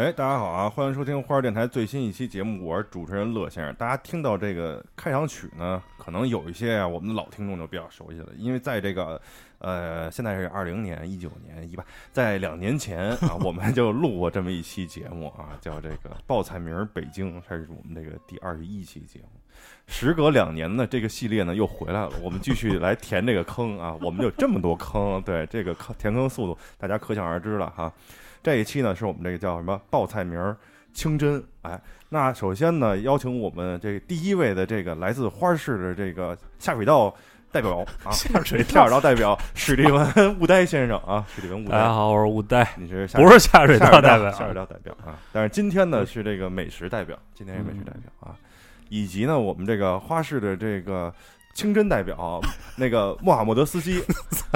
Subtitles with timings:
[0.00, 0.66] 哎，大家好啊！
[0.66, 3.74] 欢迎收听花儿电台最新一期节目，我是主持人乐先生。
[3.74, 9.20] 大家听到这个开场曲呢，可能有一些啊，我们的老听众就比较熟悉了，因为在这个
[9.58, 19.28] 呃，现在是二零年、一九年、一八，在两年前啊， 我们就录过这么一期节目啊，叫这个报菜名儿北京，这是我们这个第二十一期节目。
[19.86, 23.94] 时隔两年呢，这个系列呢又回来了，我们继续来填这个坑啊。
[24.00, 27.92] 我们有这么多坑，对这个坑填坑速度，大家可想而知了哈。
[28.42, 30.56] 这一期呢是我们这个叫什么报菜名儿
[30.92, 37.14] 清真，哎，那首先呢邀请我们这第一位的这个来自花市的这个下水道
[37.52, 45.18] 代表 啊，下水下水道代表史蒂文雾呆先生啊，史蒂文雾呆，大家好，我是雾呆，你是下不是 下水道代表，下水道代表啊。
[45.32, 48.34] 但是今天呢是这个美食代表，今天是美食代表啊，
[48.88, 51.12] 以及呢我们这个花市的这个
[51.52, 52.40] 清真代表
[52.76, 54.02] 那个穆罕默德斯基，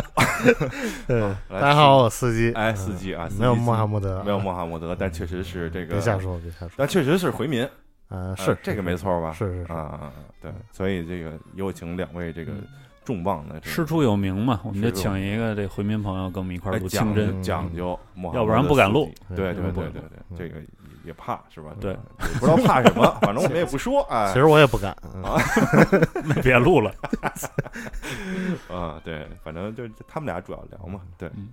[1.06, 1.20] 对，
[1.50, 7.62] 大家好，我司机，哎，嗯司机啊，没有穆罕默德，没有穆罕默德，但确实是这个别瞎说，别瞎说，但确实是回民，
[8.08, 9.32] 嗯，呃是这个没错吧？
[9.32, 9.72] 是是是。
[9.72, 12.52] 啊，啊，啊对，所以这个有请两位这个
[13.04, 17.98] 重磅的这个师出有名嘛，我们就请一个这回民朋友跟我们一块儿录哎讲清真，讲究，
[18.32, 19.10] 要不然不敢录。
[19.34, 20.36] 对对嗯对对嗯。
[20.36, 20.60] 对，这个
[21.04, 21.70] 也也怕是吧？
[21.80, 21.98] 对也
[22.40, 25.38] 不知道怕什么，反正我们也不说，哎其，实我也不敢， 嗯啊
[26.42, 26.92] 别录了。
[28.70, 31.48] 啊，对，反正就他们俩主要聊嘛，对嗯。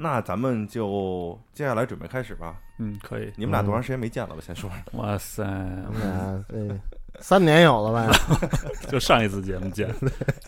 [0.00, 2.54] 那咱们就接下来准备开始吧。
[2.78, 3.32] 嗯，可以。
[3.36, 4.40] 你们俩多长时间没见了我？
[4.40, 4.70] 先说。
[4.92, 8.10] 哇塞，我们俩这三年有了吧？
[8.88, 9.88] 就上一次节目见，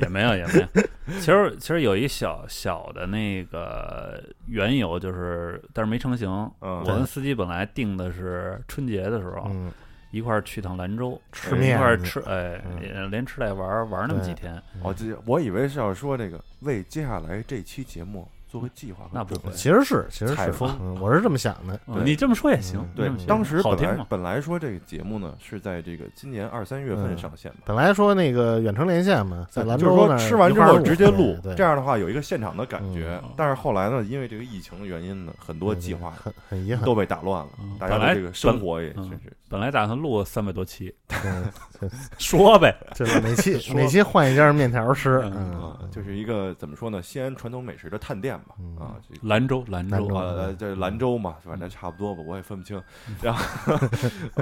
[0.00, 0.82] 也没有也没有。
[1.20, 6.28] 其实其实有一小小的那个缘由，就是但是没成型。
[6.60, 9.70] 嗯我跟司机本来定的是春节的时候嗯，
[10.10, 14.54] 一块儿去趟兰州，吃面一块儿吃，哎嗯，连吃带玩儿玩儿那么几天。
[14.82, 24.04] 哦，这我以为是要说这个为接下来这期节目做个计划那不会其实是，其实是采风，嗯我是这么想的，嗯你这么说也行嗯，对这么，说当时好听嘛。
[24.08, 33.30] 本来本来说这个节目呢是在这个今年二三月份嗯上线的，本来说那个远程连线嘛，在兰就是州那儿说吃完之后直接录，对，这样的话有一个现场的感觉嗯。
[33.36, 48.39] 但是后来呢，因为这个疫情的原因呢，很多计划很很遗憾，都被打乱了嗯，大家本来的这个生活也嗯真是本来打算录三百多期， 对 说呗，就是每期说每期换一家面条吃，嗯啊嗯，，就是一个怎么说呢，西安传统美食的探店
[48.78, 52.82] 啊，兰州，兰州啊，呃这兰州嘛，反正差不多吧，我也分不清。
[53.22, 53.42] 然后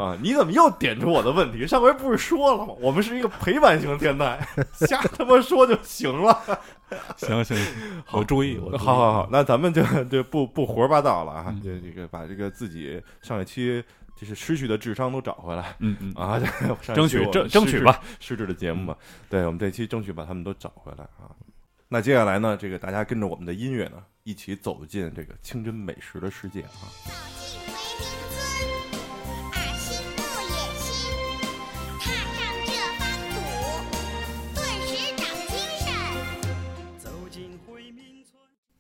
[0.01, 1.67] 啊，你怎么又点出我的问题？
[1.67, 2.75] 上回不是说了吗？
[2.81, 6.39] 我们是一个陪伴型电台，瞎他妈说就行了。
[7.17, 13.85] 行行，行我注意，我好好好，，那咱们就就不不胡说八道了啊就，这这个把这个自己上一期
[14.17, 16.41] 就是失去的智商都找回来嗯嗯，啊，
[16.95, 18.97] 争取争争取吧，失智的节目嘛。
[19.29, 21.29] 对我们这期争取把他们都找回来啊。
[21.91, 26.85] 那接下来呢，这个大家跟着我们的音乐呢，一起走进这个清真美食的世界啊。
[27.01, 27.57] 走
[27.89, 29.03] 进回民
[29.43, 30.21] 村，二心不
[30.53, 31.09] 野心，
[31.99, 33.41] 踏上这方土，
[34.55, 35.89] 顿时长精神。
[36.99, 38.37] 走进回民村。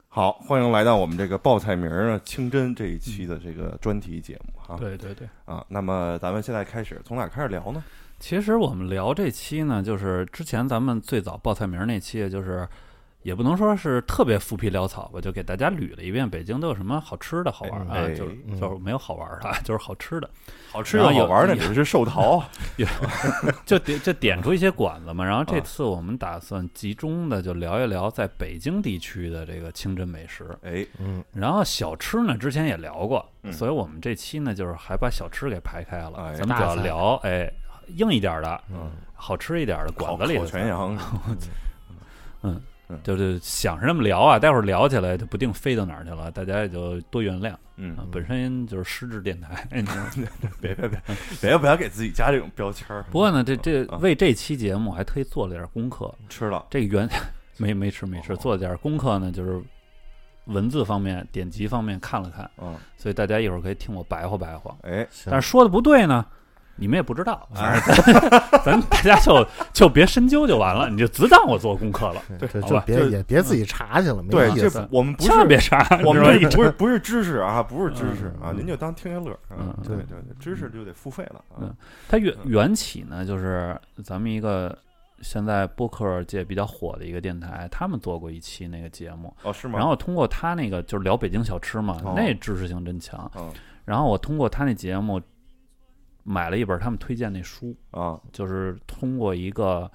[0.08, 4.76] 好，欢迎来到我们这个报菜名儿啊清真这一期的这个专题节目哈。
[4.78, 5.26] 对对对。
[5.46, 7.82] 啊，那么咱们现在开始从哪儿开始聊呢？
[8.20, 12.68] 其实我们聊这期呢，就是之前咱们最早报菜名那期，就是
[13.22, 20.30] 也不能说是特别浮皮潦草吧，就给大家捋了一遍北京都有什么好吃的好玩儿啊，哎就是嗯就是没有好玩儿的，就是好吃的，
[20.70, 22.42] 好吃的有玩的，你是寿桃
[23.66, 25.24] 就点就点出一些馆子嘛。
[25.24, 30.56] 然后这啊次我们打算集中的就聊一聊在北京地区的这个清真美食。
[30.62, 33.52] 哎，嗯，然后小吃呢，之前也聊过，嗯。
[33.52, 36.18] 所以我们这期呢，就是还把小吃给排开了。
[36.18, 36.34] 哎。
[36.34, 37.50] 咱们主要聊哎
[37.96, 40.96] 硬一点的、嗯，好吃一点的烤烤馆子里的菜全羊，
[43.02, 48.04] 就是想是那么聊啊，待会儿聊起来就不定飞到哪儿去了，大家也就多原谅嗯啊。
[48.10, 50.10] 本身就是失智电台， 你知道吗
[50.60, 51.00] 别别别
[51.40, 53.04] 别不要给自己加这种标签儿。
[53.10, 56.12] 不过呢，这这啊为这期节目还特意做了点功课。
[56.28, 57.08] 吃了，这个原
[57.56, 59.60] 没没吃没吃，哦做了点功课呢，就是
[60.46, 64.74] 文字方面、点击方面看了看，嗯，所以大家一会儿可以听我白话白话。
[64.82, 66.24] 哎，但是说的不对呢，
[66.78, 68.30] 你们也不知道，哎反正
[68.62, 74.86] 咱咱大家就就别深究就完了，你就只当我做功课了，对，这好吧就别就也别自己查去了，没对，这意思。
[74.90, 75.68] 我们不是别是。
[75.70, 79.74] 查，我 们这不是不是知识啊，不是知识啊，嗯您就当听一乐啊嗯。
[79.82, 81.74] 对对对，知识就得付费了啊嗯。
[82.08, 84.76] 它缘嗯缘起呢，就是咱们一个
[85.20, 89.78] 现在播客界比较火的一个电台，他们做过一期那个节目，哦，是吗？
[89.78, 93.30] 然后通过他那个就是聊北京小吃嘛，哦那知识性真强。
[93.36, 93.50] 嗯
[93.84, 95.18] 然后我通过他那节目
[96.28, 99.90] 买了一本他们推荐那书，啊，就是通过一个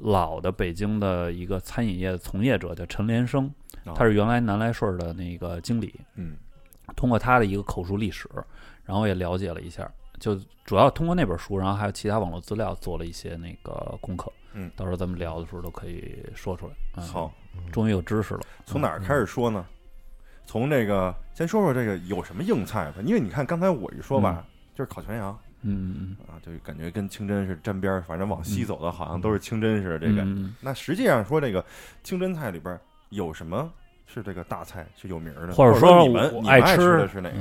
[0.00, 3.52] 老的北京的一个餐饮业的从业者叫陈连生，
[3.84, 6.36] 啊他是原来南来顺儿的那个经理，嗯
[6.94, 8.28] 通过他的一个口述历史，
[8.84, 9.90] 然后也了解了一下，
[10.20, 14.32] 就主要通过那本书，然后还有其他网络资料做了一些那个功课。
[14.54, 16.74] 嗯到时候咱们聊的时候都可以说出来。
[16.96, 17.32] 嗯、好，，
[17.72, 18.40] 终于有知识了。
[18.64, 19.66] 从哪儿开始说呢？
[20.44, 30.22] 从这个先说说这个有什么硬菜吧，因为你看刚才我一说吧，就是烤全羊嗯嗯啊，就感觉跟清真是沾边儿，反正往西走的好像都是清真似的这个。
[30.22, 31.64] 嗯那实际上说这个
[32.02, 32.78] 清真菜里边
[33.10, 33.70] 有什么
[34.06, 37.36] 是这个大菜是有名儿的，或者说说你们我爱你爱吃吃的是哪个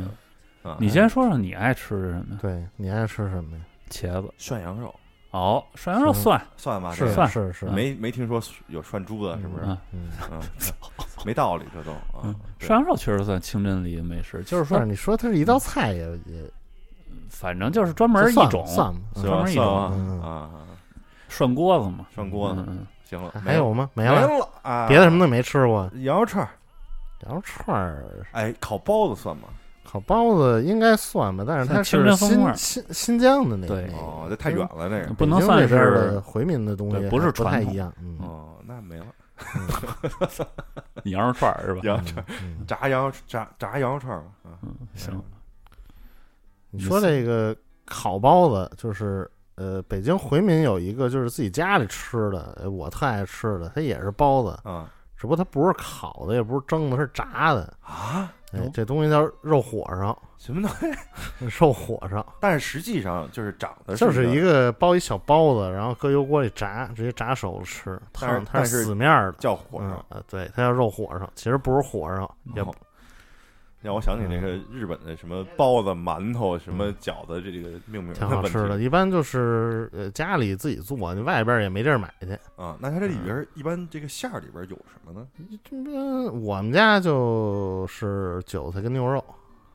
[0.63, 0.71] 嗯？
[0.71, 2.37] 啊，你先说说你爱吃的什么？
[2.41, 3.63] 对你爱吃什么呀？
[3.89, 4.31] 茄子。
[4.37, 4.93] 涮羊肉
[5.31, 9.65] 哦，涮羊肉是蒜算吧，是这个蒜是是，没没听说有涮猪的，是不是？
[9.93, 10.09] 嗯
[11.25, 16.43] 没道理，这都啊涮羊肉确实算清真里的美食，就是说，你说它是一道菜也也
[17.31, 18.65] 反正就是专门一种
[19.15, 20.51] 专门一种啊
[21.29, 22.63] 涮锅子嘛，涮锅子。
[23.05, 23.73] 行了，还有。
[23.73, 23.89] 吗？
[23.93, 25.89] 没没了，啊，别的什么都没吃过。
[25.95, 26.51] 羊肉串儿，
[27.25, 29.47] 羊肉串儿、哎，烤包子算吗？
[29.83, 33.81] 烤包子应该算吧，但是它是新新新疆的那个。
[33.97, 35.13] 哦，这太远了，这个。
[35.15, 37.91] 不能算是回民的东西，不是传统不太一样。
[38.01, 39.05] 嗯，哦，那没了。
[41.05, 41.81] 羊肉串儿是吧？
[41.83, 42.25] 羊肉串
[42.67, 44.23] 炸羊肉炸炸羊肉串儿
[44.61, 45.21] 嗯，行，
[46.71, 57.71] 你说这个烤包子，就是呃，北京回民有一个就是自己家里吃的，呃我特爱吃的，它也是包子，啊只不过它不是烤的，也不是蒸的，是炸的。
[57.81, 60.97] 啊，哎，这东西叫肉火烧，什么东西？
[61.59, 62.25] 肉火烧。
[62.39, 68.01] 但是实际上就是长得就是一一个个包一小包子，然后搁油锅里炸，直接炸熟了吃。
[68.11, 72.73] 它它是死面儿的，叫火嗯烧，呃，对，它叫肉火烧，其实不是火烧，也哦
[73.81, 78.79] 让我想起那个日本的什么包子、馒头、什么饺子，这这个命名挺好吃的。
[78.79, 82.31] 一般就是呃家里自己做，你外边也没地儿买去。
[82.55, 82.77] 啊。
[82.79, 85.27] 那它这里边儿一般这个馅儿里边儿有什么呢？
[85.63, 85.95] 这边
[86.41, 89.23] 我们家就是韭菜跟牛肉，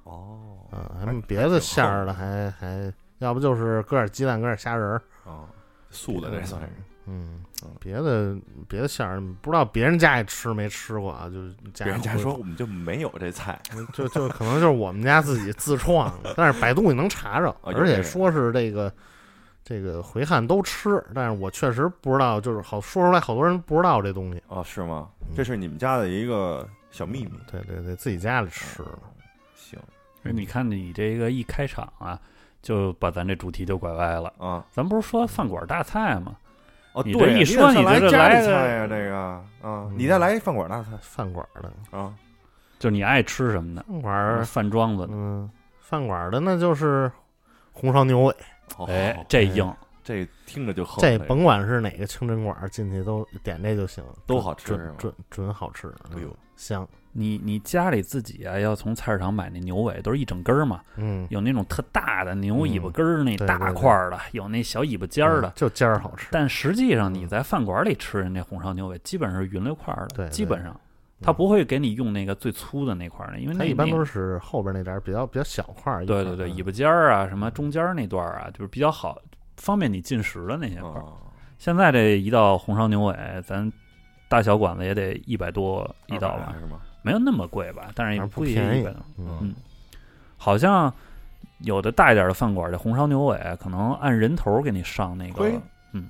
[0.05, 0.39] 哦
[0.73, 5.47] 嗯，还别的馅儿的，还还要不就是搁点鸡蛋，搁点虾仁儿，啊，
[5.91, 6.69] 素的这算是
[7.07, 8.37] 嗯嗯，别的
[8.69, 11.41] 别的馅儿不知道别人家里吃没吃过啊，就
[11.85, 13.61] 别人家说我们就没有这菜
[13.93, 18.93] 就就可能就是我们家自己自创的，但是百度你能查着， 而且说是这个
[19.63, 24.43] 这个回汉都吃，但是我确实不知道，就是好说出来，好多人不知道这东西。
[24.49, 25.09] 哦，是吗？
[25.29, 27.33] 嗯这是你们家的一个小秘密。
[27.51, 28.99] 对对对，自己家里吃的。
[29.55, 29.79] 行
[30.23, 32.19] 你看你这个一开场啊，
[32.63, 34.33] 就把咱这主题就拐歪了。
[34.39, 36.37] 啊，咱不是说饭馆大菜吗？
[36.97, 39.17] 哦，你这对，一说你这来菜呀，这个
[39.61, 42.15] 啊，你再来一饭馆大菜饭馆的啊，
[42.79, 45.13] 就你爱吃什么的，饭馆儿，饭庄子的。
[45.13, 47.13] 嗯，饭馆的那就是
[47.71, 48.35] 红烧牛尾，
[48.79, 49.71] 哦哎，这硬，
[50.03, 56.89] 这听着就横，这甭管是哪个清真馆儿进去都点这就行，都好吃是吗准准准好吃，哎呦嗯香，
[57.19, 65.53] 你你家里自己啊，要从菜市场买那牛尾，都是一整根儿嘛，嗯，有那种特大的牛尾巴根儿，那大块儿的，有那小尾巴尖儿的嗯。
[65.57, 66.29] 就尖儿好吃。
[66.31, 70.79] 但实际上你在饭馆里吃人那红烧牛尾，基本上是匀了块儿的，对对基本上
[71.23, 76.05] 他不会给你用那个最粗的那块儿的，因为那它一般都是后边那点儿比较比较小块儿。
[76.05, 79.19] 对对对，尾巴尖儿啊，什么中间儿那段儿啊，就是比较好，
[79.57, 81.01] 方便你进食的那些块儿。
[81.01, 81.17] 哦
[81.59, 83.73] 现在这一道红烧牛尾，咱
[84.29, 86.79] 大小馆子也得一百多一道吧，是吗？
[87.07, 87.89] 没有那么贵吧？
[87.95, 88.87] 但是也不贵便宜。
[89.17, 89.55] 嗯嗯，
[90.37, 90.93] 好像
[91.59, 95.49] 有的大一点的饭馆，这红烧牛尾可能按人头给你上那个，
[95.93, 96.09] 嗯，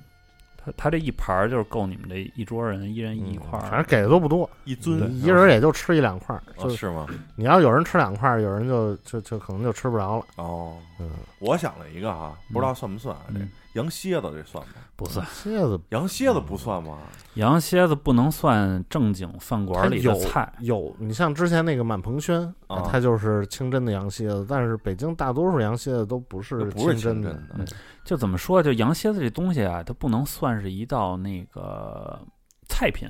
[0.57, 6.35] 他他这一盘就是够你们这一桌人一人一块儿，嗯反正给的都不多，一尊一人也就吃一两块
[6.75, 7.05] 是吗？
[7.35, 10.25] 你要有人吃两块，有人就就就可能就吃不着了。
[10.37, 13.25] 哦，嗯，我想了一个啊，不知道算不算啊？
[13.31, 14.73] 这嗯羊蝎子这算吗？
[14.95, 15.25] 不算。
[15.27, 16.97] 蝎子羊蝎子不算吗？
[17.35, 27.21] 羊蝎子不能算正经饭它馆里的有菜，有，你像之前那个满鹏轩，啊它就是清真的羊蝎子，但是北京大多数羊蝎子都不是不是清真。
[27.21, 27.65] 的嗯
[28.03, 28.63] 就怎么说？
[28.63, 32.19] 就羊蝎子这东西啊，它不能算是一道那个
[32.67, 33.07] 菜品，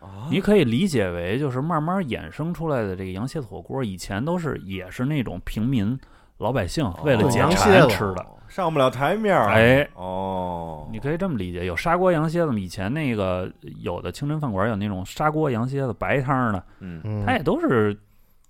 [0.00, 5.98] 啊你可以理解为就是慢慢衍生出来的这个羊蝎子火锅，以前都是也是那种平民
[6.38, 8.26] 老百姓为了哦解羊蝎子馋吃的。
[8.48, 9.46] 上不了台面儿。
[9.48, 13.50] 哎，哦，你可以这么理解，有砂锅羊蝎子，以前那个
[13.80, 17.00] 有的清真饭馆有那种砂锅羊蝎子白汤的，嗯。
[17.04, 17.98] 嗯，它也都是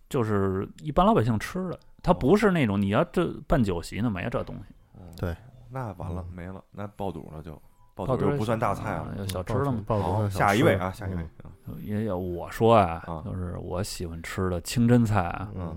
[0.08, 4.74] 就是一般老百姓吃的，它不是那种你要这办酒席呢没这东西，
[5.16, 5.34] 对，
[5.70, 7.52] 那完了没了，那爆肚了就
[7.94, 9.26] 爆爆肚肚就不算大菜了。
[9.26, 9.84] 小吃爆的吗？
[9.88, 11.22] 好，下一位啊，下一位。
[11.42, 11.50] 嗯。
[11.82, 15.76] 也有我说啊啊，就是我喜欢吃的清真菜啊，嗯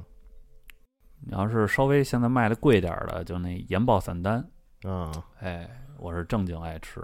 [1.30, 4.44] 你要是稍微现在卖的贵点儿的，就那盐爆散丹，
[4.84, 5.70] 嗯，哎，
[6.00, 7.00] 我是正经爱吃，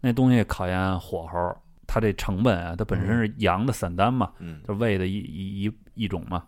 [0.00, 6.42] 那东西考验火候，它这成本啊，它本身是羊的散丹嘛，嗯，就喂的一一一一种嘛，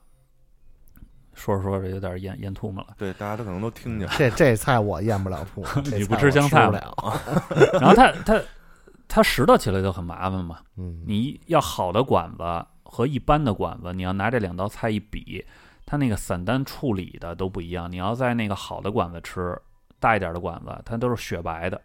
[1.35, 2.95] 说着说着有点咽咽吐沫了。
[2.99, 4.15] 对，大家都可能都听见了。
[4.19, 7.21] 这这菜我咽不了吐， 这你不吃吃香菜吗不了。
[7.79, 8.41] 然后它它
[9.07, 10.59] 它拾掇起来就很麻烦嘛。
[10.77, 15.45] 嗯，你要好的馆子和一般的馆子，你要拿这两道菜一比，
[15.87, 17.91] 它那个散单处理的都不一样。
[17.91, 19.61] 你要在那个好的馆子吃，
[20.01, 21.81] 大一点的馆子，它都是雪白的，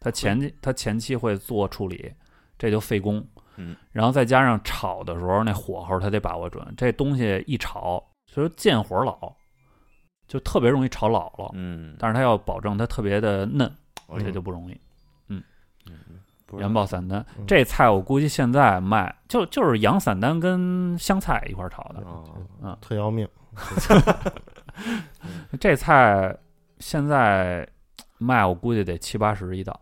[0.00, 2.12] 它前期它前期会做处理，
[2.58, 3.26] 这就费工。
[3.56, 6.74] 嗯，然后再加上炒的时候那火候，它得把握准。
[6.76, 9.34] 这东西一炒，就说见火老，
[10.28, 11.50] 就特别容易炒老了。
[11.54, 13.66] 嗯，但是它要保证它特别的嫩，
[14.08, 14.80] 哎这就不容易。
[15.28, 16.25] 不是
[16.58, 22.00] 盐爆散丹嗯这菜我估计现在卖就就是羊散丹跟香菜一块儿炒的。
[22.02, 23.28] 哦特要命。
[25.58, 26.36] 这菜
[26.78, 27.66] 现在
[28.18, 29.78] 卖我估计得七八十一道。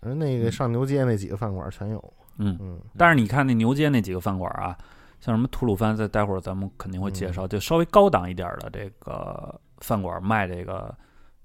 [0.00, 2.12] 而那个上牛街那几个饭馆全有。
[2.38, 4.76] 嗯，嗯，但是你看那牛街那几个饭馆啊，
[5.20, 10.94] 像什么吐鲁番，在待会儿咱们肯定会介嗯绍，就稍微高档一点的这个饭馆卖这个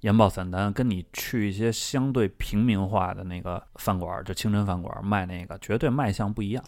[0.05, 6.63] 盐爆散丹，跟你去一些相对平民化的那个饭馆，就清真饭馆卖那个，绝对卖相不一样。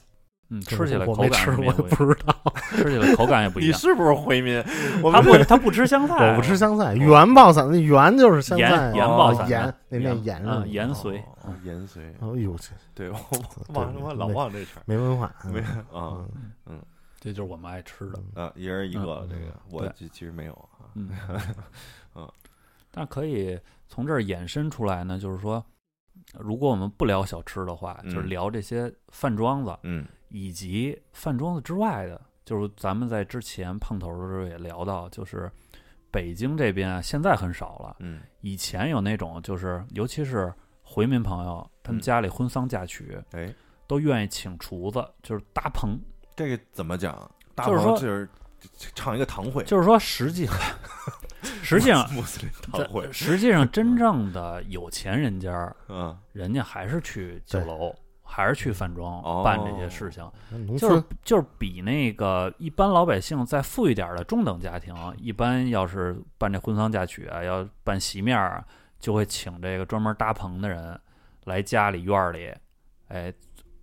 [0.50, 2.34] 嗯，吃起来我口感没吃过，是不知道。
[2.72, 3.70] 吃起来口感也不一样。
[3.70, 4.60] 你是不是回民？
[5.14, 13.20] 他不，他不吃香菜， 我不吃香菜，原爆散那原就是香盐菜，盐哦爆散丹盐那念盐盐是嗯吗盐髓哦盐髓，哎呦，这对我
[13.74, 15.32] 忘我老忘这茬儿，没文化。
[15.46, 15.62] 没
[15.94, 16.26] 嗯啊
[16.66, 16.82] 嗯
[17.20, 18.42] 这就是我们爱吃的。
[18.42, 20.88] 啊，一人一个嗯这个，我对其其实没有啊。
[20.96, 21.10] 嗯
[22.16, 22.28] 嗯，
[22.98, 25.64] 但可以从这儿衍生出来呢，就是说，
[26.34, 30.06] 如果我们不聊小吃的话，嗯就是聊这些饭庄子，嗯。
[30.30, 35.50] 以及饭庄子之外的，就是咱们在之前碰头的时候也聊到，就是
[36.10, 38.20] 北京这边啊，现在很少了，嗯。
[38.42, 40.52] 以前有那种就是，尤其是
[40.82, 42.02] 回民朋友，他们嗯。
[42.02, 43.54] 家里婚丧嫁娶哎，
[43.86, 45.98] 都愿意请厨子，就是搭棚，
[46.36, 47.30] 这个怎么讲？
[47.54, 48.28] 大就是说就是
[48.96, 50.48] 唱一个堂会，就是说实际
[51.64, 55.76] 实际上穆斯林堂会，实际上真正的有钱人家儿。
[55.90, 56.18] 嗯。
[56.34, 59.42] 人家还是去酒楼，还是去饭庄哦。
[59.44, 68.66] 办这些事情，就是就是比那个一般老百姓再富裕点儿的中等家庭，一般要是办这婚丧嫁娶啊，要办席面儿啊，
[69.00, 71.00] 就会请这个专门搭棚的人
[71.46, 72.54] 来家里院儿里，
[73.08, 73.34] 哎，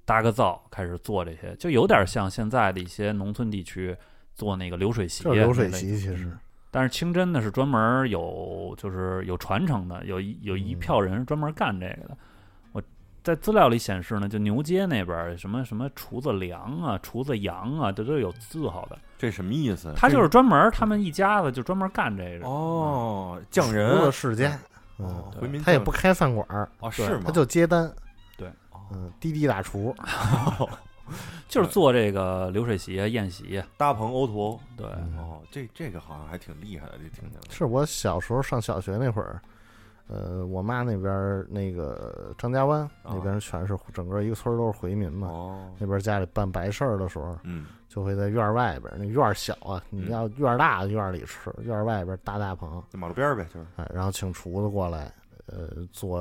[0.05, 3.97] 搭个灶，开始做这些，就有点像现在的一些农村地区
[4.35, 6.31] 做那个流水席，就是流水席，其实
[6.75, 12.17] 但是清真呢是专门有就是有传承的，有一有一嗯票人是专门干这个的。
[12.73, 12.83] 我
[13.23, 18.99] 在资料里显示呢，就牛街那边儿什么什么厨子梁啊、厨子杨啊，这都有字号的。
[19.17, 19.93] 这什么意思？
[19.95, 22.45] 他就是专门他们一家子就专门干这个。
[22.49, 24.51] 哦，匠人世家，
[24.97, 27.23] 哦嗯，回民匠他也不开饭馆儿，哦，是吗？
[27.27, 27.89] 他就接单。
[28.37, 28.51] 对，
[28.93, 29.95] 嗯，滴滴大厨，
[31.49, 33.67] 就是做这个流水席啊、宴席啊。
[33.77, 34.59] 大鹏欧图。
[34.77, 37.43] 对，嗯哦，这这个好像还挺厉害的，这听起来。
[37.51, 39.41] 是我小时候上小学那会儿，
[40.09, 45.29] 呃，我妈那边儿那个张家湾那边全是整个一个村儿都是回民嘛。
[45.29, 53.67] 哦，那边家里办白事儿的时候，嗯就会在院儿外边儿，那院儿小啊，你嗯要院儿大，院儿里吃；院儿外边搭大棚，在马路边儿呗，就是。
[53.77, 55.13] 哎，然后请厨子过来，
[55.47, 56.21] 呃，做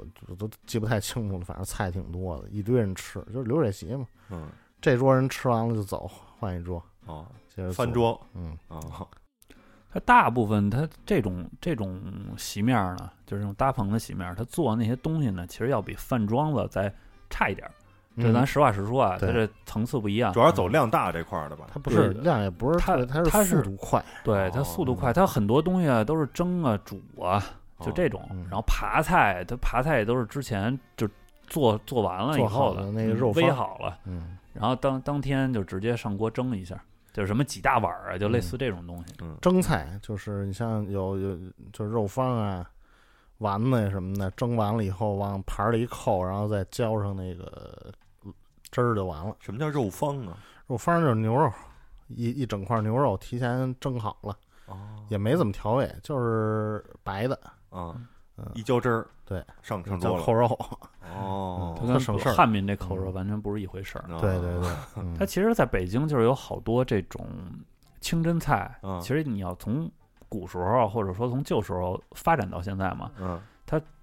[0.00, 4.06] 我我都记不太清楚了，反正菜挺多的，一堆人吃，就是流水席嘛。
[4.30, 4.48] 嗯，
[4.80, 7.72] 这桌人吃完了就走，换一桌，哦，接着做。
[7.72, 8.20] 饭桌。
[8.34, 9.06] 嗯，哦，
[9.92, 12.00] 它大部分它这种这种
[12.38, 16.92] 席面儿呢，就是这种搭棚的席面儿，它做那些东西呢，其实要比饭庄子再
[17.28, 17.74] 差一点儿。
[18.16, 20.40] 这嗯咱实话实说啊，它对这层次不一样主。
[20.40, 21.66] 要走量大这块儿的吧。
[21.72, 27.42] 它不是量也不是它它是速度快，对，它速度快，它很多东西啊都是蒸啊、煮啊，
[27.80, 28.42] 就这种嗯。
[28.44, 31.08] 然后扒菜，它扒菜也都是之前就
[31.46, 36.80] 做做完了以后好的那个嗯煨好了，嗯，然后当当天就直接上锅蒸一下，
[37.12, 39.14] 就是什么几大碗儿啊，就类似这种东西。
[39.20, 41.38] 嗯，蒸菜就是你像有有
[41.72, 42.64] 就是肉方啊、
[43.38, 47.92] 丸子呀什么的，蒸完了以后往盘儿里一扣，然后再浇上那个
[48.70, 49.34] 汁儿就完了。
[49.40, 50.36] 什么叫肉方啊？
[50.68, 51.50] 肉方就是牛肉，
[52.06, 57.36] 一一整块牛肉提前蒸好了，哦，也没怎么调味，就是白的，
[57.70, 57.94] 啊，
[58.36, 60.18] 嗯，一浇汁儿，对，上上桌了。
[60.18, 60.46] 叫扣肉。
[61.16, 64.02] 哦它，跟省事儿汉民这口肉嗯完全不是一回事儿。
[64.14, 64.70] 啊对对对，
[65.02, 67.26] 嗯它其实在北京就是有好多这种
[68.00, 69.90] 清真菜，嗯其实你要从
[70.28, 73.40] 古时候啊或者说从旧时候发展到现在嘛，嗯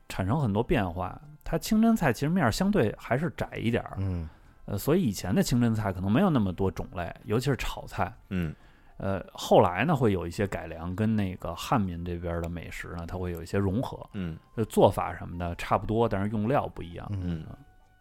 [0.09, 1.19] 产生很多变化。
[1.43, 4.27] 它清真菜其实面儿相对还是窄一点儿，嗯
[4.65, 8.13] 呃，所以以前的清真菜可能没有那么多种类，尤其是炒菜。
[8.29, 8.53] 嗯
[8.97, 17.07] 呃，后来呢会有一些改良，跟那个汉民这边的美食呢，它会有一些融合，嗯呃，做法什么的差不多，但是用料不一样。
[17.11, 17.57] 嗯嗯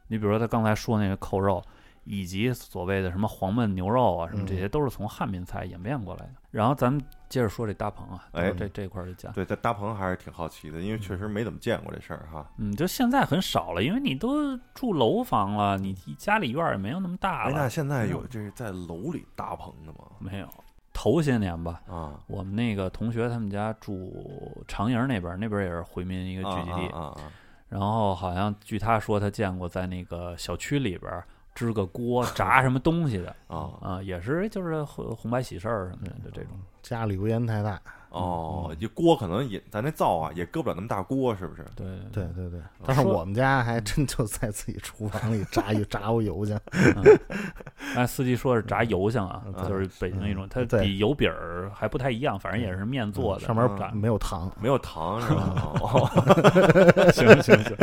[0.08, 1.60] 你比如说他刚才说那个扣肉，
[2.04, 6.34] 以及所谓的什么黄焖牛肉啊，什么嗯这些都是从汉民菜演变过来的。
[6.52, 12.48] 然后咱们接着说这搭棚啊，哎这这块儿就讲，对，在搭棚还是挺好奇的，因为确实没怎么见过这事儿哈。
[12.56, 20.04] 嗯，就现在很少了，因为你都住楼房了，你家里院儿也没有那么大哎，那，现在有这是在楼里搭棚的吗？
[20.20, 20.48] 没有。
[21.12, 27.20] 头些年吧，啊，我们那个同学他们家住长营那边，那边也是回民一个聚集地，啊啊啊。
[27.20, 27.32] 啊
[27.68, 31.22] 然后好像据他说，他见过在那个小区里边
[31.54, 33.34] 支个锅 炸什么东西的。
[33.46, 33.70] 啊。
[33.80, 36.52] 啊，也是就是红红白喜事儿什么的就这种。
[36.82, 41.64] 家里油烟太大，哦，这锅可能也咱那灶啊也搁不了那么大锅，是不是？
[41.74, 46.56] 对对对对，但是我们家还真就在自己厨房里炸一 炸过油去，
[47.94, 53.40] 哎，司机说是炸油香啊，嗯就是北京一种，它对比油饼儿还不太一样，反正也是面做的。
[53.44, 55.72] 上面炸没有糖，没有糖是吧？
[55.80, 56.08] 哦
[57.12, 57.76] 行行行，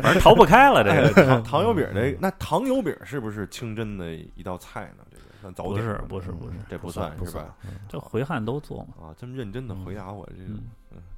[0.00, 1.22] 反正逃不开了这哎个。
[1.42, 5.04] 糖糖油饼这那糖油饼是不是清真的一道菜呢？
[5.50, 7.54] 不是不是不是，这不算是吧？
[7.88, 10.28] 这回汉都做嘛，啊，这么认真的回答我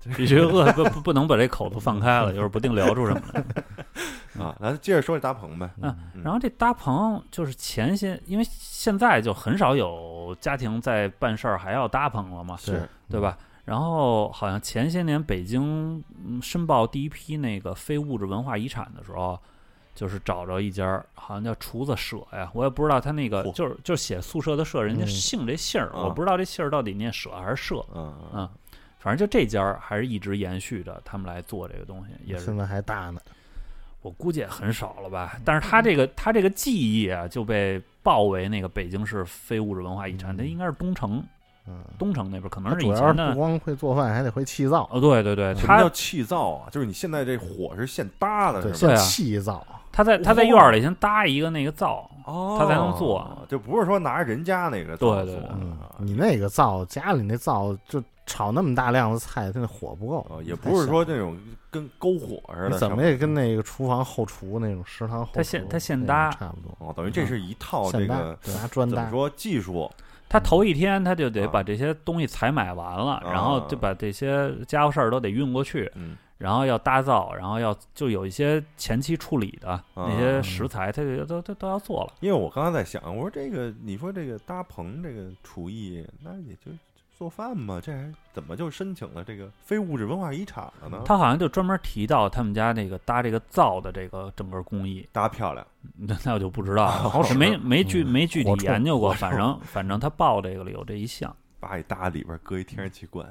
[0.00, 3.45] 这必须饿不不不能把这口子放开了，就是不定聊出什么来。
[4.45, 5.71] 啊，咱接着说这搭棚呗。
[5.81, 13.37] 嗯嗯然后这搭棚就是前些，因为现在就很少有家庭在办事儿还要搭棚了嘛，是对吧？
[13.64, 19.40] 然后好像前些年北京嗯申报第一批那个非物质文化遗产的时候，
[19.94, 28.48] 就是找着一家儿，好像叫厨子舍呀，我也不知道他那个就是就是写宿舍的舍，人家嗯姓这姓儿，啊我不知道这姓儿到底念舍还是舍，嗯嗯
[28.98, 33.20] 反正就这家儿还是一直延续着他们来做这个东西，也是现在还大呢，
[34.02, 35.38] 我估计也很少了吧。
[35.44, 36.72] 但是他这个他这个技
[37.02, 41.22] 艺啊，就被报为那个北京市非物质文化遗产，嗯它应该是东城，
[41.66, 43.32] 嗯，东城那边可能他主要是以前的。
[43.32, 46.69] 不光会做饭，还得会气灶，哦，对对对，什么叫他气灶啊？
[46.71, 48.97] 就是你现在这火是现搭的，对，是吧？
[48.97, 49.66] 气灶，
[49.97, 61.39] 他在他在院儿里先搭一个那个灶，哦，他才能做，就不是说拿人家那个灶做对对对嗯啊，你那个灶家里那灶就炒那么大量的菜，它那火不够哦，也不是说那种
[61.71, 69.89] 跟篝火似的，你怎么也跟那个厨房后厨那种食堂后厨他现他现那种搭差不多，哦，等于这是一套这现搭个对拿砖搭，怎么说技术
[70.28, 82.13] 他头一天他就得啊把这些东西采买完了，啊然后就把这些家伙事儿都得运过去，嗯然后要搭灶，然后要就有一些前期处理的那些食材，他就都都都要做了。
[82.21, 86.71] 因为我刚刚在想，我说这个你说这个搭棚这个厨艺，那也就
[87.17, 91.00] 做饭嘛，这还怎么就申请了这个非物质文化遗产了呢？
[91.07, 101.35] 他好像就专门提到他们家那个搭这个灶的这个整个工艺，搭漂亮，那 那我就不知道了， 是没没具 嗯没具体研究过，反正反正他报这个里有这一项。
[101.64, 103.26] 把一搭里边搁一天然气罐，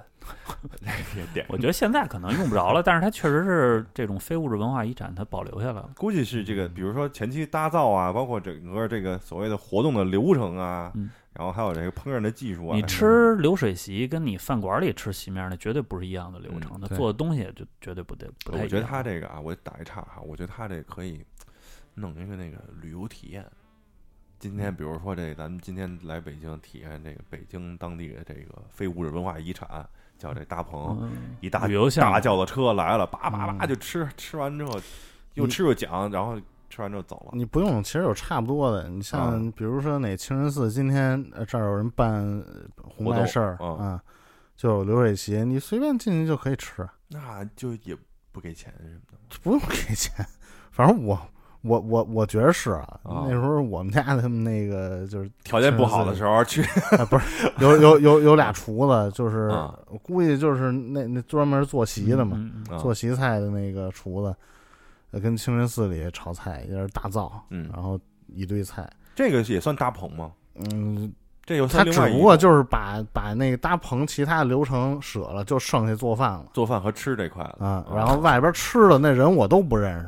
[1.47, 5.91] 我觉得现在可能用不着了，但是它确实是这种非物质文化遗产，它保留下来了。
[5.95, 12.75] 估计是这个，比如说前期搭造啊，包括整个这个所谓的活动的流程啊，嗯然后还有这个烹饪的技术啊。
[12.75, 18.63] 你吃流水席跟你饭馆里吃席面那绝对不是一样的流程，嗯对它做的东西就绝对不对不太一样。
[18.65, 21.23] 我觉得他这个啊，我打一岔哈，我觉得他这个可以
[21.93, 23.45] 弄一个那个旅游体验。
[24.43, 34.77] 今嗯天比如说这，咱们今天来北京体验这个北京当地的这个非物质文化遗产，叫这大棚，嗯一大旅游项大轿子车来了，叭叭叭嗯就吃，吃完之后
[35.36, 36.38] 又吃又讲，然后
[36.69, 37.32] 吃完之后走了。
[37.32, 38.89] 你不用，其实有差不多的。
[38.89, 44.03] 你像啊比如说哪清真寺今天呃这儿有人办呃红白事儿啊啊，
[44.58, 47.97] 就有流水席，你随便进去就可以吃，那就也
[48.34, 49.39] 不给钱什么的。
[49.41, 50.13] 不用给钱。
[50.71, 51.17] 反正我
[51.63, 56.62] 我我我觉得是啊，啊那时候我们家他们那个就是条件不好的时候去，
[56.97, 64.36] 啊，不是有有有有俩厨子，就是啊我估计就是那那专门做席的嘛，嗯嗯啊做席菜的那个厨子，
[65.12, 70.32] 呃跟清真寺里炒菜也是大灶，嗯然后一堆菜，这个也算大棚吗？
[70.56, 71.12] 嗯，
[71.45, 76.45] 这又他只不过就是把把那个搭棚其他的流程舍了，就剩下做饭了。
[76.53, 79.99] 做饭和吃这块了啊，然后外边吃的那人我都不认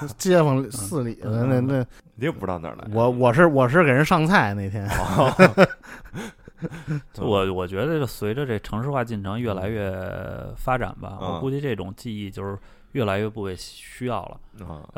[0.00, 2.86] 识， 街坊四里的那那，你也不知道哪儿来。
[2.92, 4.88] 我我是我是给人上菜那天，
[7.18, 9.92] 我我觉得，就随着这城市化进程越来越
[10.56, 12.56] 发展吧，嗯我估计这种记忆就是
[12.96, 14.40] 越来越不被需要了。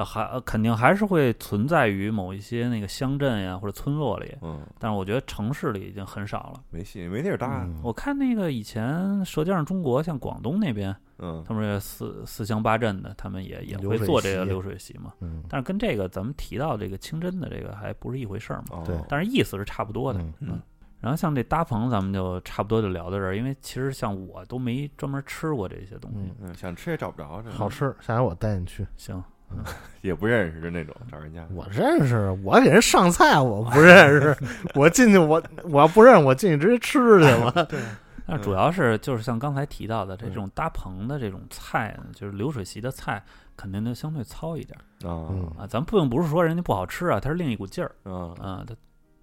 [0.04, 6.62] 还呃肯定还是会存在于某一些那个乡镇呀或者村落里，嗯，但是我觉得城市里已经很少了。
[6.70, 7.64] 没戏，没地儿搭。
[7.64, 15.12] 嗯我看那个以前《舌尖上中国》，像广东那边，嗯，他们这四四乡八镇的，他们也也会做这个流水席嘛。
[15.18, 18.78] 嗯，但是跟这个咱们提到这个清真的这个还不是一回事儿嘛。
[18.78, 20.20] 哦对但是意思是差不多的。
[20.20, 20.62] 嗯嗯
[21.00, 26.18] 然后像这搭棚，咱们就差不多就聊到这儿，因为其实像我都没专门吃过这些东西。
[26.40, 28.87] 嗯嗯，想吃也找不着，这好吃，下回我带你去。
[28.96, 29.22] 行，
[30.02, 31.46] 也不认识的那种找人家。
[31.54, 34.37] 我认识，我给人上菜，我不认识，
[34.74, 37.52] 我进去我我要不认识，我进去直接吃去了。
[37.70, 37.78] 对
[38.30, 43.24] 但主要是就是像刚才提到的这种搭棚的这种菜呢，就是流水席的菜，
[43.56, 44.78] 肯定就相对糙一点
[45.11, 45.66] 啊嗯啊。
[45.66, 48.74] 咱并不是说人家不好吃啊，它是另一股劲儿啊啊，它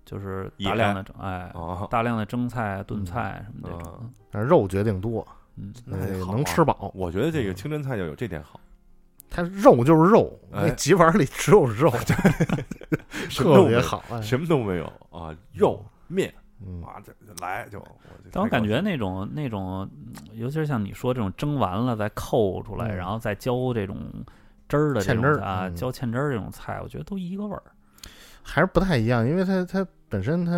[0.06, 6.92] 就是大量的蒸哎，哦，大量的蒸菜、炖菜什么这种，但是肉决定多，嗯，能吃饱。
[6.94, 8.60] 我觉得这个清真菜就有这点好，
[9.30, 11.90] 它肉就是肉，哎那几碗里只有肉，
[13.36, 14.04] 特别 好。
[14.12, 16.34] 哎什么都没有啊，肉面
[16.66, 17.80] 嗯啊，这这来就。
[17.80, 17.88] 我
[18.32, 23.98] 但我感觉那种那种，嗯尤其是像你说这种蒸完了再扣出来，嗯然后再浇这种
[24.70, 27.64] 汁儿的这芡汁啊，嗯浇芡汁儿这种菜，我觉得都一个味儿。
[28.48, 29.86] 还是不太一样，因为它它
[30.16, 30.52] 本身它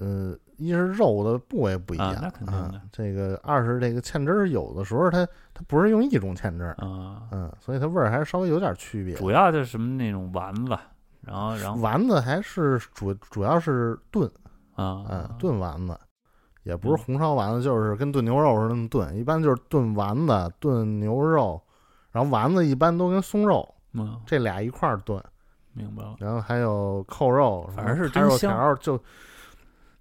[0.00, 9.14] 呃，一是肉的部位不一样，啊那肯定的啊这个二是这个芡汁儿，有的时候它它不是用一种芡汁儿，啊，嗯，所以它味儿还是稍微有点区别。
[9.14, 10.76] 主要就是什么那种丸子，
[11.20, 14.28] 然后然后丸子还是主主要是炖，
[14.74, 15.96] 啊嗯，炖丸子，
[16.64, 21.62] 也不是红烧丸子，就是跟炖牛肉似的那么炖，一般就是炖丸子、炖牛肉，
[22.10, 25.22] 然后丸子一般都跟松肉嗯，这俩一块儿炖，
[25.74, 28.98] 明白了，然后还有扣肉，反正是开肉真香条就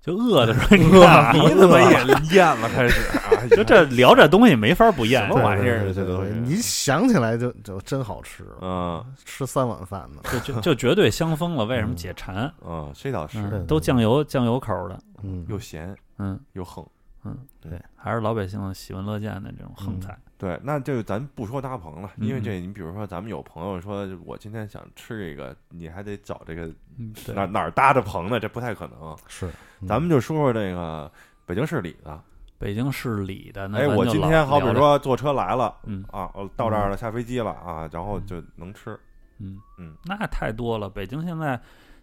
[0.02, 2.70] 就饿的时候， 你看你怎么也咽了？
[2.70, 10.22] 开始啊， 就这聊这东西没法不咽什么玩意儿这都是对对你想起来就就真好吃，嗯吃三碗饭呢。
[10.32, 11.64] 就就就绝对香疯了。
[11.66, 12.52] 为什么解馋？
[12.66, 16.86] 嗯，这倒是都酱油酱油口的，嗯，又咸嗯又横。
[17.24, 20.18] 嗯，对，还是老百姓喜闻乐见的这种横嗯菜。
[20.38, 28.40] 对，那就咱不说搭棚了，因为嗯这你比如说咱们有朋友说，我今天想吃这个，你还得找这个嗯， 哪哪儿搭着棚呢？
[28.40, 29.18] 这不太可能。
[29.28, 29.48] 是，
[29.82, 31.10] 嗯咱们就说说这个
[31.46, 32.20] 北京市里的。
[32.60, 38.98] 北京市里的那哎，我今天好比说坐车来了嗯啊，我到这儿了，下飞机了啊，然后就能吃。
[39.40, 40.90] 嗯嗯，那太多了。
[40.90, 41.60] 北京现在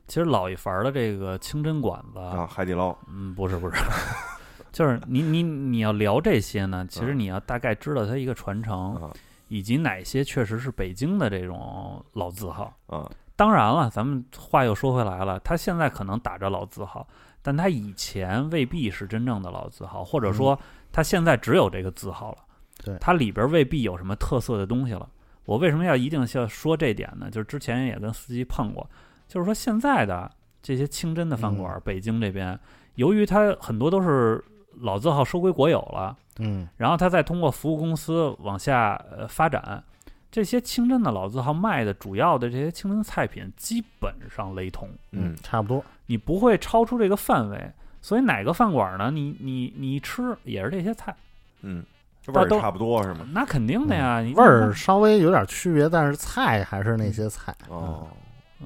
[0.07, 3.77] 其实老一伐儿的这个清真馆子，啊，海底捞嗯，不是不是，
[4.73, 9.11] 就是你你你要聊这些呢，其实嗯你要大概知道它一个传承，啊
[9.49, 12.73] 以及哪些确实是北京的这种老字号。
[12.87, 17.09] 啊当然了，咱们话又说回来了，它现在可能打着老字号，
[17.41, 20.61] 但它以前未必是真正的老字号，或者说
[20.93, 22.39] 它现在只有这个字号了。
[22.85, 25.09] 对它里边未必有什么特色的东西了。
[25.47, 27.31] 我为什么要一定要说这点呢？
[27.31, 28.87] 就是之前也跟司机碰过，
[29.27, 30.31] 就是说现在的
[30.63, 32.61] 这些清真的饭馆，北京这边，
[32.97, 34.45] 由于它很多都是
[34.81, 39.83] 老字号收归国有了，嗯然后他再通过服务公司往下呃发展，
[40.31, 45.85] 这些清真的老字号卖的主要的这些清真菜品基本上雷同，嗯差不多。
[46.07, 47.71] 你不会超出这个范围。
[48.03, 49.11] 所以哪个饭馆呢？
[49.11, 51.15] 你你你一吃也是这些菜，
[51.61, 51.85] 嗯，
[52.29, 53.27] 味儿都差不多是吗？
[53.31, 54.23] 那肯定的呀。
[54.23, 57.55] 你味儿稍微有点区别，但是菜还是那些菜。
[57.69, 58.09] 哦，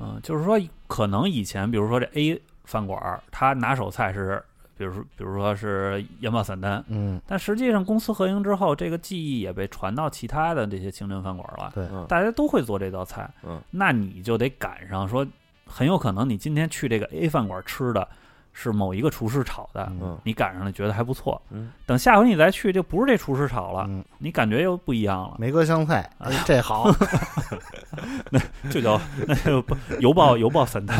[0.01, 4.41] 嗯，就是说可能以前比如说这 A 饭馆儿，它拿手菜是，
[4.77, 11.71] 比如说比如说是盐爆散丹，嗯，但实际上公司合营之后，这个技艺也被传到其他的这些清真饭馆了。
[11.75, 12.05] 对，嗯。
[12.09, 15.27] 大家都会做这道菜，嗯，那你就得赶上说，
[15.67, 18.07] 很有可能你今天去这个 A 饭馆吃的
[18.57, 26.91] 是某一个厨师炒的，嗯你赶上了觉得还不错，嗯，等下回你再去就不是这厨师炒了，嗯，你感觉又不一样了，梅格香菜，哎，这好。
[28.71, 30.97] 这叫那就不油爆油爆散丹，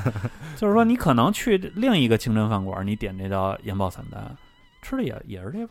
[0.54, 4.22] 就是说你可能去另一个清真饭馆，你点这叫盐爆散丹，
[4.82, 5.70] 吃的也也是这味儿。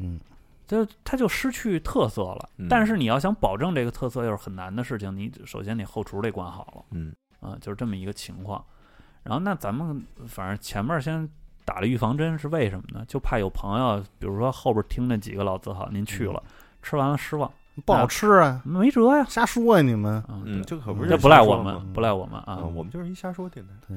[0.00, 0.20] 嗯，
[0.66, 2.48] 就它就失去特色了。
[2.58, 5.14] 嗯但是你要想保证这个特色，又是很难的事情。
[5.16, 8.64] 你首先你后厨得管好了，嗯啊，就是这么一个情况。
[9.24, 11.28] 然后那咱们反正前面先
[11.64, 13.04] 打了预防针，是为什么呢？
[13.08, 16.42] 就怕有朋友，比如说后边听那几个老字号，您去了，
[16.82, 17.50] 吃完了失望，
[17.86, 19.24] 不好吃啊，没辙呀。
[19.28, 20.22] 瞎说呀你们。
[20.28, 22.58] 嗯，嗯，对这可不是这不赖我们，不赖我们啊。
[22.60, 23.94] 嗯我们就是一瞎说电台。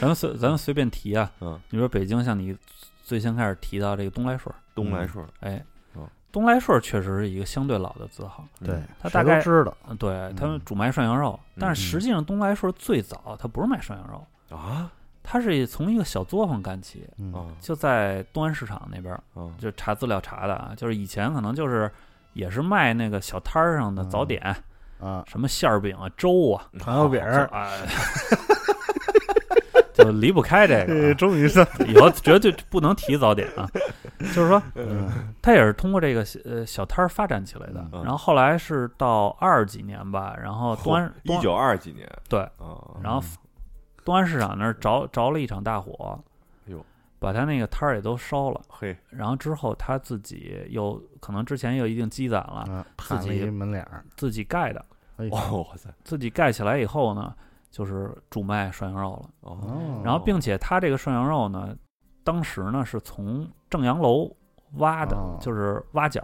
[0.00, 2.56] 咱们随咱们随便提啊，嗯，你说北京，像你
[3.02, 5.64] 最先开始提到这个东来顺儿，东来顺，哎嗯，
[6.32, 8.44] 东来顺儿确实是一个相对老的字号。
[8.64, 9.76] 对他大概知道。
[9.88, 14.90] 嗯，对他们嗯主卖涮羊肉，但是嗯实际上东来顺最早他不是卖涮羊肉，啊
[15.22, 17.06] 他是从一个小作坊干起，
[17.60, 19.16] 就在东安市场那边
[19.58, 21.88] 就查资料查的啊，就是以前可能就是
[22.32, 24.42] 也是卖那个小摊儿上的早点，
[24.98, 27.86] 啊，什么馅儿饼啊、粥啊，糖油饼就儿，哎，
[29.94, 31.66] 就离不开这个 终于是。
[31.86, 33.68] 以后绝对不能提早点啊，
[34.34, 34.62] 就是说。
[34.74, 35.08] 嗯。
[35.42, 38.02] 它也是通过这个呃小摊儿发展起来的，嗯。
[38.02, 42.08] 然后后来是到二几年吧，然后东安一九二几年。
[42.28, 43.22] 对，啊，然后
[44.04, 46.18] 东安市场那儿着着了一场大火，
[47.18, 48.60] 把他那个摊儿也都烧了。
[48.66, 54.82] 嘿，然后之后他自己又可能之前有一定积攒了，啊，自己门脸儿，自己盖的，
[55.30, 55.38] 哇
[55.76, 57.34] 塞，自己盖起来以后呢，
[57.70, 59.30] 就是主卖涮羊肉了。
[59.40, 61.74] 哦，然后，并且他这个涮羊肉呢，
[62.24, 64.30] 当时呢是从正阳楼
[64.78, 66.20] 挖的，哦就是挖角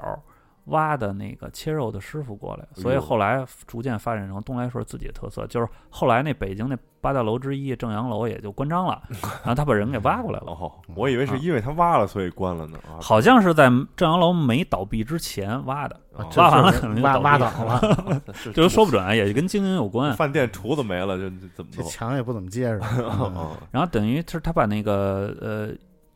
[0.66, 5.46] 挖的那个切肉的师傅过来，所以后来逐渐发展成东来顺自己的特色。
[5.46, 9.00] 就是后来那北京那八大楼之一正阳楼也就关张了，
[9.42, 10.46] 然后他把人给挖过来了。
[10.52, 16.00] 哦，我以为是因为他挖了所以关了呢啊，好像是在正阳楼没倒闭之前挖的，
[16.36, 20.12] 挖完了是可能就挖挖倒了 就，都说不准啊，也跟经营有关。
[20.16, 21.82] 饭店厨子没了，就就怎么这？
[21.84, 22.80] 墙也不怎么结实。
[23.70, 25.68] 然后等于是他把那个呃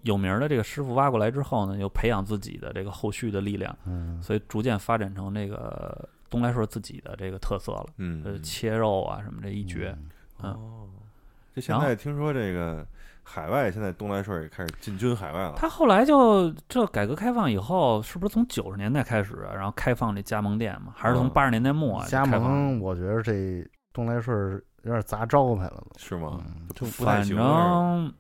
[0.03, 7.87] 有名儿的这个师傅挖过来之后呢，又培养自己的这个后续的力量，嗯，所以逐渐发展成这个东来顺自己的这个特色了。
[7.99, 9.97] 嗯，呃，切肉啊什么这一绝，
[10.43, 10.89] 嗯哦，
[11.55, 12.87] 这现在听说这个
[13.23, 20.93] 海外现在东来顺也开始进军海外了，他后来就这改革开放以后，是不是从九十年代开始啊，然后开放这加盟店嘛？
[20.97, 25.85] 还是从嗯八十年代末啊加盟，我觉得这东来顺儿有点砸招牌了。
[25.99, 26.41] 是吗？
[26.47, 28.13] 嗯不不太反正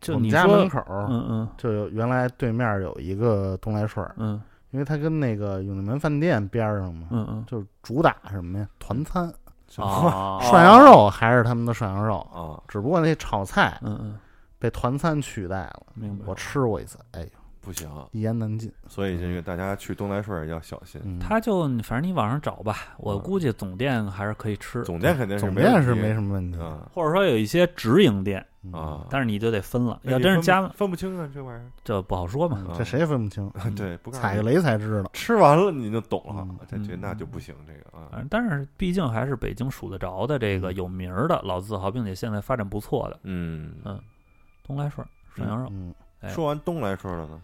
[0.00, 4.40] 就我们你家门口儿嗯嗯就有原来对面有一个东来顺儿，嗯
[4.72, 8.68] 因为它跟那个永定门饭店边儿上嘛，嗯嗯就是主打什么呀？
[8.78, 9.32] 团餐，
[9.68, 14.18] 涮羊肉还是他们的涮羊肉，啊，只不过那炒菜嗯嗯，
[14.58, 15.82] 被团餐取代了。
[15.94, 16.24] 明白。
[16.26, 17.28] 我吃过一次，哎呦，
[17.66, 18.72] 不行，一言难尽。
[18.86, 23.20] 所以这个大家去东来顺要小心，嗯，他就反正你网上找吧，我嗯。
[23.20, 26.60] 估计总店还是可以吃，总店肯定是总店是没没什么问题。
[26.60, 28.72] 啊或者说有一些直营店，嗯。
[28.72, 29.98] 啊，但是你就得分了。
[30.04, 32.64] 要真是加，分不清啊，这玩意这不好说嘛。
[32.70, 35.10] 啊这谁也分不清，儿， 对，不告诉踩个雷才知道。
[35.12, 37.00] 吃完了你就懂了嗯，这这嗯。
[37.00, 38.06] 那就不行，这个啊。
[38.12, 43.18] 反，正但是毕竟还是北京数得着的这个有名儿的老字号，并且现在发展不错的。
[43.24, 44.00] 嗯，嗯
[44.64, 45.68] 东来顺涮羊肉。
[45.72, 47.40] 嗯，哎说完东来顺了呢，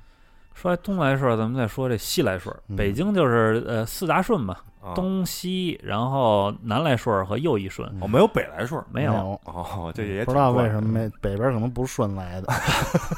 [0.54, 2.54] 说完东来顺，咱们再说这西来顺。
[2.68, 7.88] 嗯北京就是呃四大顺嘛，啊，东西，然后南来顺和右一顺。
[8.00, 12.48] 哦没有北来顺，没有，哦，这也不知道为什么没北边可能不是顺来的，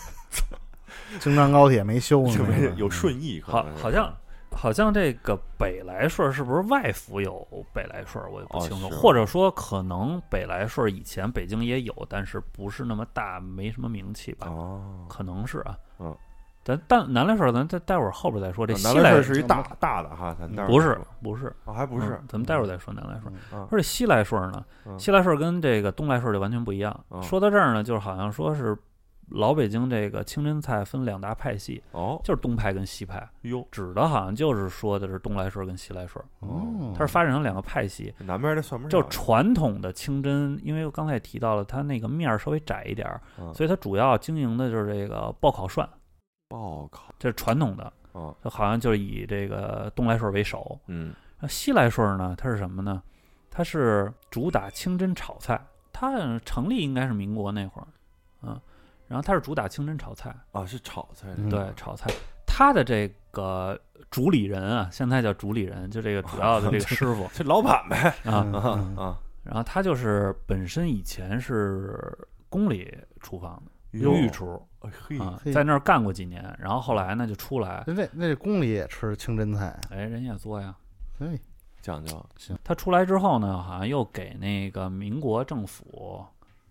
[1.20, 4.12] 京张高铁没修呢就，没有顺义，好好像
[4.50, 8.88] 好像这个北来顺是不是外府有北来顺，我也不哦清楚。
[8.88, 14.46] 是或者说，可能北来顺以前北京也有，但是不是那么大，没什么名气吧？
[14.48, 15.76] 哦，可能是啊。
[15.98, 16.16] 嗯。
[16.64, 18.66] 咱但南来顺，咱再待会儿后边再说。
[18.66, 23.34] 这西南来来顺是一大大的哈，咱待会儿不是不是哦，还不是嗯，咱们待会儿再说南来顺。
[23.52, 26.98] 啊说这西来顺呢，嗯西来顺跟这个东来顺就完全不一样。
[27.10, 28.76] 嗯说到这儿呢，就是好像说是
[29.30, 38.14] 老北京这个清真菜分两大派系，哦就是东派跟西派，哟，指的好像就是说的是东来顺跟西来顺，哦，它是发展成两个派系。
[38.18, 45.88] 南边的算不上，就传统的清真，因为我刚才也提到了，它那个面儿稍微窄一点儿，嗯所以它主要经营的就是这个爆烤涮，
[46.54, 50.78] 报考这是传统的，啊，就好像就是以这个东来顺为首。
[50.86, 53.02] 嗯那西来顺呢，它是什么呢？
[53.50, 55.60] 它是主打清真炒菜，
[55.92, 57.88] 它成立应该是民国那会儿，
[58.42, 58.60] 嗯，
[59.08, 62.10] 然后它是主打清真炒菜，啊是炒菜对，炒菜。
[62.46, 63.78] 它的这个
[64.10, 72.16] 主理人啊，现在叫主理人，就这个主要的这个师傅 这老板呗啊，嗯啊嗯啊，然后他就是本身以前是
[72.48, 74.60] 宫里厨房的哟御厨
[75.18, 80.74] 啊，在那儿干过几年，然后后来呢就出来，那那宫里也吃清真菜，哎，人也做呀。
[81.20, 81.38] 哎，
[81.80, 86.24] 讲究行他出来之后呢，好像又给那个民国政府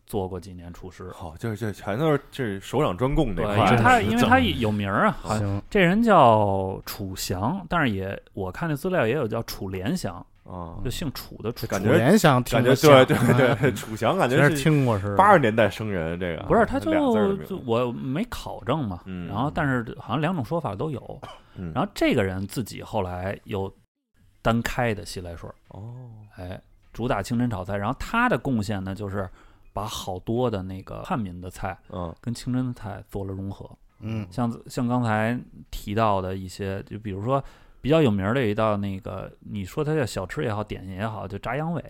[0.06, 1.10] 做过几年厨师。
[1.12, 11.66] 好，就是这全都是这首长专供对，那块儿，因为他因为他有名儿啊，好像行，这人叫楚祥，但是也我看那资料也有叫楚连祥，啊，就姓楚的楚。
[11.68, 21.22] 感觉联想听感觉对对对，楚祥感觉是听过是八十年代生人，这个不是，他就就我没考证嘛，嗯然后但是好像两种说法都有。
[21.56, 23.72] 嗯然后这个人自己后来又
[24.42, 25.94] 单开的西来顺儿，哦，
[26.36, 26.60] 哎，
[26.92, 27.78] 主打清真炒菜。
[27.78, 29.30] 然后他的贡献呢，就是
[29.72, 33.70] 把好多的那个汉民的菜嗯跟清真的菜做了融合。
[34.00, 35.40] 嗯像像刚才
[35.72, 37.42] 提到的一些，就比如说
[37.84, 41.82] 比较有名儿的一道那个，你说它叫小吃也好，点心也好，就炸羊尾，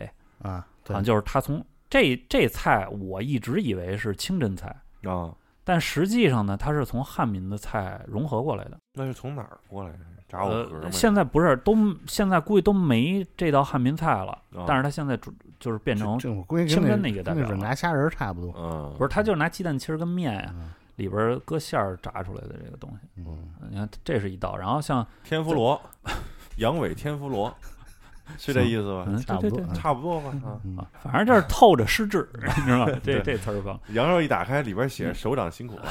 [0.41, 5.32] 啊，好对像，就是它从这这菜，我一直以为是清真菜，啊，
[5.63, 8.77] 但实际上呢，它是从汉民的菜融合过来的。
[8.95, 9.99] 那是从哪儿过来的？
[10.27, 10.49] 炸我？
[10.49, 11.77] 呃，现在不是都
[12.08, 18.51] 现在估计都没这道汉民菜了，啊但是它现在主就是变成清真跟那个代表了软炸虾仁儿差不多。
[18.58, 23.08] 嗯，不是，它就是拿鸡蛋清儿跟面呀、嗯里边儿搁馅儿炸出来的这个东西。
[23.17, 23.38] 嗯，
[23.69, 24.56] 你看，这是一道。
[24.58, 25.79] 然后像天妇罗，
[26.58, 27.53] 羊尾天妇罗，
[28.38, 29.06] 是这意思吧？
[29.08, 30.60] 嗯，差不多对对对差不多吧啊。
[30.63, 32.99] 嗯啊，反正就是透着失智， 你知道吗？
[33.03, 33.79] 这这词儿吧。
[33.89, 35.84] 羊肉一打开，里边写着“首长辛苦了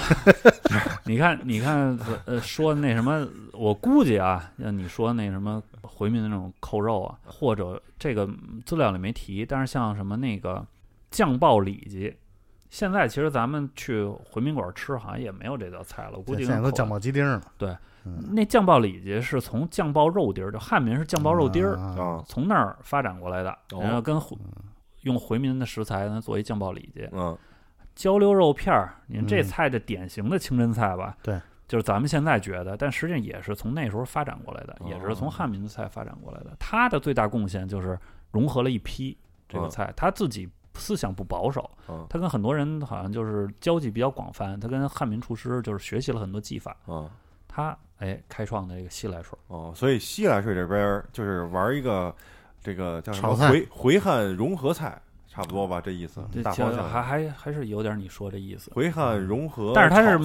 [1.05, 10.65] 你看，你看，呃，说那什么，我估计啊，像你说那什么回民的那种扣肉啊，或者这个嗯资料里没提，但是像什么那个
[11.11, 12.15] 酱爆里脊，
[12.73, 16.13] 现在其实咱们去回民馆吃，好像也没有这道菜了。
[16.17, 24.35] 我估计现在都酱爆鸡丁了，对嗯，那酱爆里脊是从酱爆肉丁儿，就汉民是酱爆肉丁儿，从那儿发展过来的，哦然后跟回
[25.03, 27.07] 用回民的食材呢做一酱爆里脊”。。
[27.13, 27.37] 嗯
[27.95, 31.15] 焦溜肉片儿，您这嗯菜的典型的清真菜吧？
[31.23, 36.57] 对，就是咱们现在觉得，但实际上也是从那时候发展过来的，也是从哦汉民的菜发展过来的。
[36.59, 37.99] 它的最大贡献就是
[38.31, 39.15] 融合了一批
[39.47, 47.09] 这个嗯菜，他自己思想不保守，嗯他跟很多人好像就是交际比较广泛，他跟汉民厨师就是学习了很多技法，嗯
[47.47, 49.39] 他哎开创的这个西来水。
[49.49, 52.15] 哦，所以西来水这边就是玩一个
[52.63, 55.81] 这个叫什么回回汉融合菜，差不多吧？
[55.81, 60.19] 这意思这大方向还还还是有点你说这意思，回汉融合，但是他是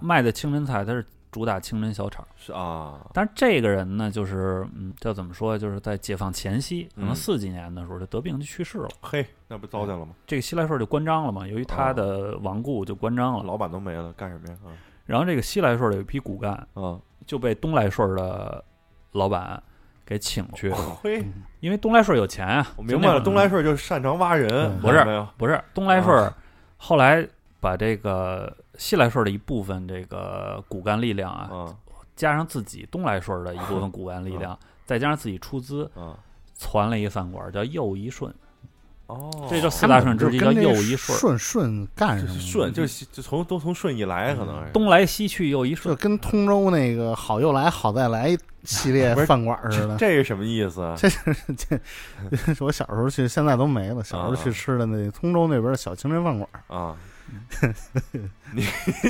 [0.00, 2.24] 卖的清真菜，他是主打清真小炒。
[2.36, 8.88] 是啊，但是这个人呢，就是嗯，叫怎么说，就是在解放前夕，可能嗯四几年的时候就得病就去世了。
[9.02, 10.12] 嘿，那不糟践了吗？
[10.28, 13.42] 这个西来顺就关张了嘛，由于他的亡故就关张了。
[13.42, 14.56] 老板都没了，干什么呀？
[14.64, 14.70] 啊
[15.06, 18.64] 然后这个西来顺有一批骨干啊就被东来顺的
[19.10, 19.60] 老板
[20.06, 21.22] 给请去，啊，嘿，
[21.58, 22.66] 因为东来顺有钱啊。
[22.76, 25.26] 我明白了，东来顺就擅长挖人，嗯不是？
[25.36, 26.34] 不是东来顺啊，
[26.76, 27.26] 后来
[27.64, 31.74] 把这个西来顺的一部分这个骨干力量啊，啊
[32.14, 36.12] 加上自己东来顺的一部分骨干力量，再加上自己出资，啊
[36.52, 38.30] 攒了一饭馆叫又一顺。
[39.06, 46.16] 哦，这就四大顺之一叫又一顺，顺顺干就上了，是顺，就就从都从顺义来，可能是东来西去又一顺就顺。
[46.16, 49.96] 跟通州那个好又来好再来系列 饭馆似的。
[49.98, 50.96] 这是什么意思啊？
[50.96, 51.08] 这
[51.54, 54.02] 这我小时候去，现在都没了。
[54.02, 56.96] 小时候去吃的那通州那边的小清真饭馆，啊，
[58.52, 58.62] 你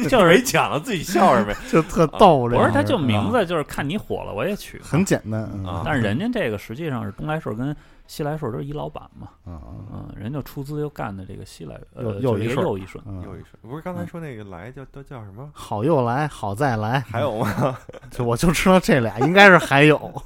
[0.09, 1.59] 就是没讲了，自己笑什么呀？
[1.71, 2.49] 就特逗。
[2.49, 4.81] 这不是，他就名啊字就是看你火了，我也取。
[4.83, 7.75] 很简单嗯啊但是人家这个实际上是东来顺跟
[8.07, 13.03] 西来顺都是一老板嘛，啊啊嗯，人就出资又干的这个西来，呃，又又一顺又一顺。
[13.07, 15.49] 嗯又一顺，不是刚才说那个来叫都叫什么？
[15.55, 17.77] 好又来好再来， 还有吗？
[18.11, 20.23] 就我就知道这俩应该是还有。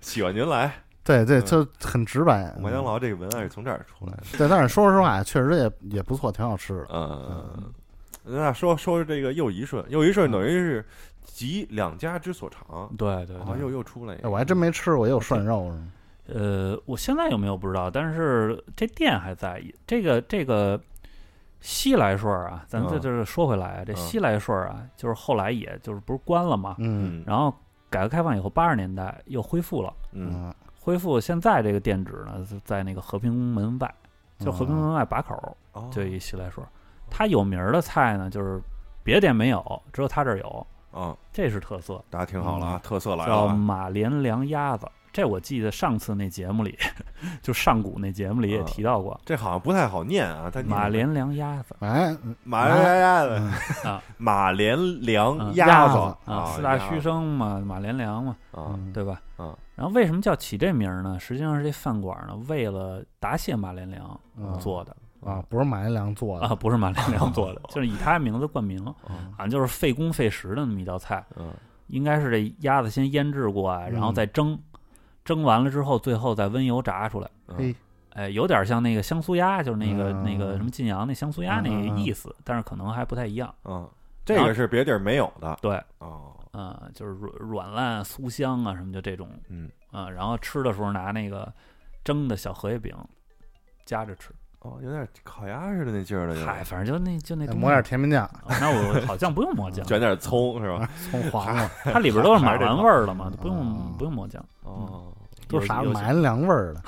[0.00, 0.72] 喜欢您来，
[1.06, 2.52] 对对，嗯就很直白。
[2.60, 4.22] 麦当劳这个文案是从这儿出来的。
[4.36, 6.86] 对，但是说实话，确实也也不错，挺好吃的。
[6.90, 7.72] 嗯，
[8.24, 10.84] 那说说这个又一顺，又一顺等于是
[11.24, 15.88] 集两家之所长，对对又又出来一哎，个，我还真没吃过，也有涮肉是吗？
[16.28, 19.62] 呃，我现在有没有不知道，但是这店还在。
[19.86, 20.80] 这个这个
[21.60, 27.54] 西来顺啊，咱这嗯就是说回来啊，这嗯西来顺啊，就是后来也就是不是关了嘛，嗯嗯然后
[27.88, 29.92] 改革开放以后，八十年代又恢复了。
[30.10, 30.54] 嗯嗯，
[30.86, 33.92] 恢复现在这个店址呢，是在那个和平门外，
[34.38, 35.34] 就和平门外把口，
[35.72, 36.64] 哦就一西来说。
[37.10, 38.62] 它有名儿的菜呢，就是
[39.02, 44.88] 别店没有，只有他这儿有，嗯，这是特色，大家听好了啊，特色来了叫啊，马连良鸭子。
[45.12, 46.78] 这我记得上次那节目里，
[47.42, 53.30] 就上古那节目里也提到过，这好像不太好念啊，它马连良鸭子哎，马连良鸭子
[53.82, 59.20] 嗯啊， 马连良嗯鸭子啊，四大须生嘛，马连良嘛，啊嗯对吧？
[59.36, 61.20] 啊然后为什么叫起这名儿呢？
[61.20, 68.82] 实际上是这饭馆呢，为了答谢马连良嗯做的啊，不是马连良做的啊，不是马连良做的，就是以他名字冠名。
[69.08, 71.52] 嗯好像就是费工费时的那么一道菜，嗯
[71.88, 74.58] 应该是这鸭子先腌制过啊，然后再蒸，
[75.24, 77.30] 蒸完了之后，最后再温油炸出来。
[77.46, 77.74] 嘿，
[78.14, 83.54] 哎，有点像那个香酥鸭，就是那个、嗯那个什么晋阳那香酥鸭那个意思，但是可能还不太一样。
[83.64, 83.88] 嗯，
[84.24, 91.52] 这个是别地儿没有的对，哦，嗯、就是软软烂酥香啊什么就这种，嗯啊、然后吃的时候拿那个
[92.02, 92.94] 蒸的小荷叶饼
[93.84, 100.88] 夹着吃，哦，有点烤鸭似的那劲儿了，嗨，反正就那就那抹点甜面酱，哦那我好像不用抹酱， 卷点葱是吧？
[101.10, 104.42] 葱黄了， 它里边都是马还是这套丸味儿的嘛，不用哦不用抹酱。
[104.62, 105.12] 哦，
[105.48, 106.82] 都是啥马连良味儿的。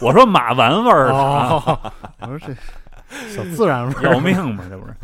[0.00, 2.54] 我说马丸味儿的啊，哦，我说这
[3.28, 4.94] 小自然味儿，要命嘛，这不是？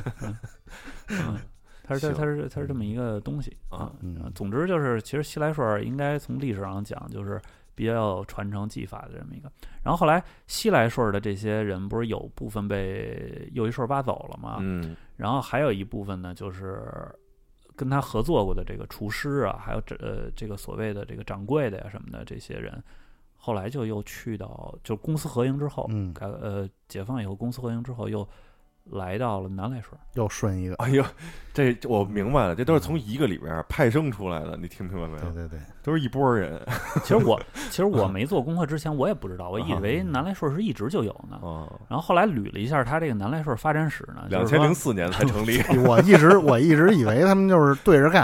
[1.94, 7.40] 嗯，嗯它是行它是它是这么一个东西啊嗯嗯总之就是，其实西来顺儿应该从历史上讲，就是
[7.74, 9.50] 比较有传承技法的这么一个。
[9.82, 14.58] 然后后来西来顺儿的这些人，不是有部分被又一顺儿挖走了吗？
[14.60, 16.82] 嗯然后还有一部分呢，就是
[17.76, 22.82] 跟他合作过的这个厨师啊，还有这呃这个所谓的这个掌柜的呀什么的这些人，
[23.36, 28.26] 后来就又去到就公私合营之后，嗯改呃解放以后公私合营之后又
[28.84, 29.92] 来到了南来顺。
[30.14, 31.04] 又顺一个，哎呦，
[31.54, 35.32] 这这我明白了，这都是从一个里边派生出来的，你听明白没有？
[35.32, 36.60] 对对对，都是一波人
[37.02, 41.36] 其实我 其实我没做功课之前，我也不知道，我以为南来顺是一直就有呢。
[41.36, 41.70] 啊。
[41.88, 48.22] 然后后来捋了一下他这个南来顺发展史呢，两千零四年才成立， 我一直我一直以为他们就是对着干，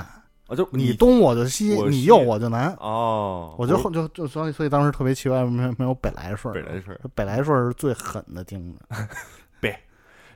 [0.48, 8.96] 啊，就你东我就西，你右我就南，哦，我就就就所以所以当时特别奇怪，没没有北来顺，北来顺，北来顺是最狠的，听着，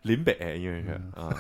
[0.03, 1.37] 林北，因为是嗯啊，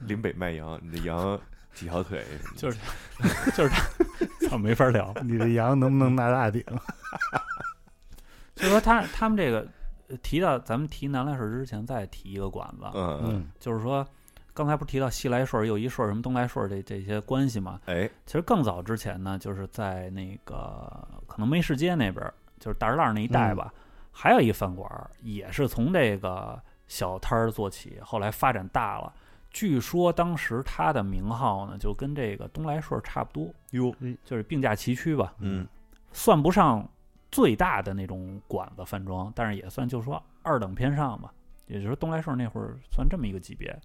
[0.00, 1.38] 林北卖羊，你的羊
[1.74, 2.24] 几条腿？
[2.56, 2.78] 就是
[3.56, 3.86] 就是他，
[4.48, 5.12] 操，没法聊。
[5.22, 6.62] 你的羊能不能拿大顶？
[8.54, 9.66] 就说他他们这个
[10.08, 14.06] 呃提到咱们提南来顺之前，再提一个馆子，嗯，嗯就是说
[14.54, 17.80] 刚才不是提到西来顺、右一顺、什么东来顺这这些关系嘛？
[17.86, 20.90] 哎，其实更早之前呢，就是在那个
[21.26, 23.72] 可能梅市街那边儿，就是大栅栏那一带吧，
[24.10, 29.12] 还有一饭馆儿，也是从这个小摊儿做起，后来发展大了。
[29.50, 35.34] 据说当时他的名号呢，就跟这个东来顺差不多，哟，就是并驾齐驱吧。
[35.38, 35.66] 嗯，
[36.12, 36.86] 算不上
[37.30, 41.32] 最大的那种馆子饭庄，但是也算就是说二等偏上吧。
[41.66, 43.76] 也就是说东来顺那会儿算这么一个级别。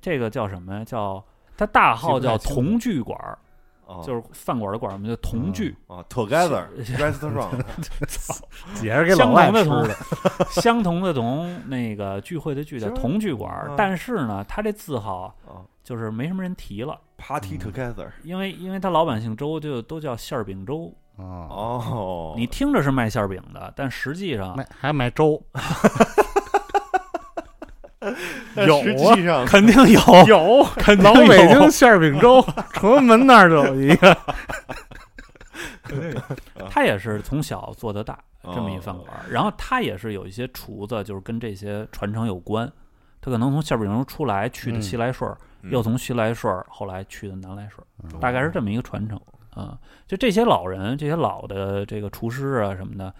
[0.00, 0.84] 这个叫什么呀？
[0.84, 1.24] 叫
[1.56, 3.38] 他大号叫同聚馆儿，
[3.88, 4.02] 哦。
[4.06, 6.66] 就是饭馆的馆儿，我们叫同聚，啊， Together
[6.96, 7.60] Restaurant，
[8.84, 13.68] 也是给相老外吃同的同的，相同的同，那个聚会的聚叫同聚馆。
[13.76, 17.72] 但是呢，他这字号啊就是没什么人提了，，Party 嗯。
[17.72, 20.94] Together，因为因为他老板姓周，就都叫馅儿饼周。
[21.16, 25.62] 哦，哦，你听着是卖馅儿饼的，但实际上买还卖粥，但
[28.66, 28.78] 有
[29.32, 32.40] 啊肯定有，有肯定老北京馅儿饼粥，
[32.72, 34.16] 崇文门那儿就有一个，
[36.70, 42.70] 他也是从小做到大这么一饭哦馆儿，然后他也是有一些厨子，就是跟这些传承有关。
[43.20, 44.82] 他可能从馅儿饼粥出来去的嗯。
[44.82, 45.70] 西来顺儿，嗯。
[45.70, 49.20] 又从西来顺儿后来去的南来顺儿，嗯大概是这么一个传承。
[49.50, 53.12] 啊、就这些老人，这些老的这个厨师啊什么的，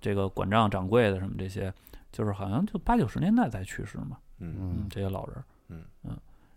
[0.00, 1.70] 这个管账掌柜的什么这些，
[2.10, 4.16] 就是好像就八九十年代才去世嘛。
[4.38, 4.54] 嗯。
[4.58, 5.36] 嗯嗯，这些老人，
[5.68, 5.82] 嗯。
[6.04, 6.16] 嗯，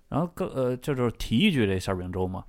[0.10, 2.44] 然后更呃，这就是提一句这馅儿饼粥嘛。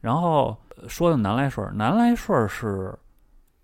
[0.00, 2.96] 然后呃说的南来顺儿，南来顺儿是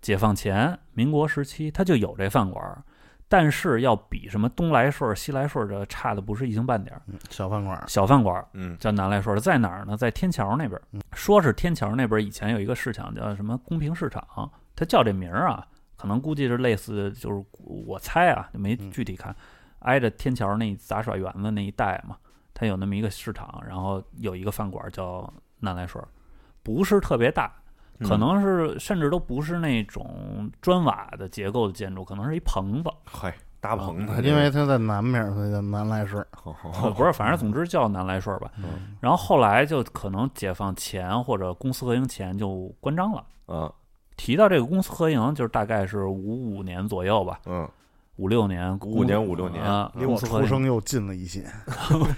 [0.01, 2.83] 解放前民国时期它就有这饭馆儿，
[3.29, 7.01] 但是要比什么东来顺儿、西来顺儿这差的不是一星半点儿。
[7.07, 8.77] 嗯小饭馆儿，小饭馆儿嗯。
[8.79, 9.95] 叫南来顺儿，在哪儿呢？
[9.95, 10.81] 在天桥那边儿。
[10.91, 11.01] 嗯。
[11.13, 18.91] 说是天桥那边儿以前有一个市场叫什么公平市场，它叫这名儿啊，可能估计是类似，就是我猜啊，就没嗯。
[18.91, 19.33] 具体看，
[19.83, 22.17] 挨着天桥那杂耍园子那一带嘛，
[22.53, 26.07] 它有那么一个市场，然后有一个饭馆叫南来顺儿，
[26.61, 27.45] 不是特别大。
[27.47, 27.59] 嗯
[28.09, 36.25] 可能是甚至都不是那种砖瓦的结构的建筑，可能是一棚子，嗨，搭棚子，因为它在南面，所以叫南来顺
[36.95, 38.51] 不是，反正总之叫南来顺儿吧。
[38.57, 43.23] 嗯然后后来就可能解放前或者公私合营前就关张了。
[43.47, 43.71] 嗯
[44.17, 47.69] 提到这个公私合营，就是大概是五五年左右吧，嗯
[48.17, 50.17] 五六年，55年五六年啊，离我。
[50.17, 51.45] 出生又近了一些。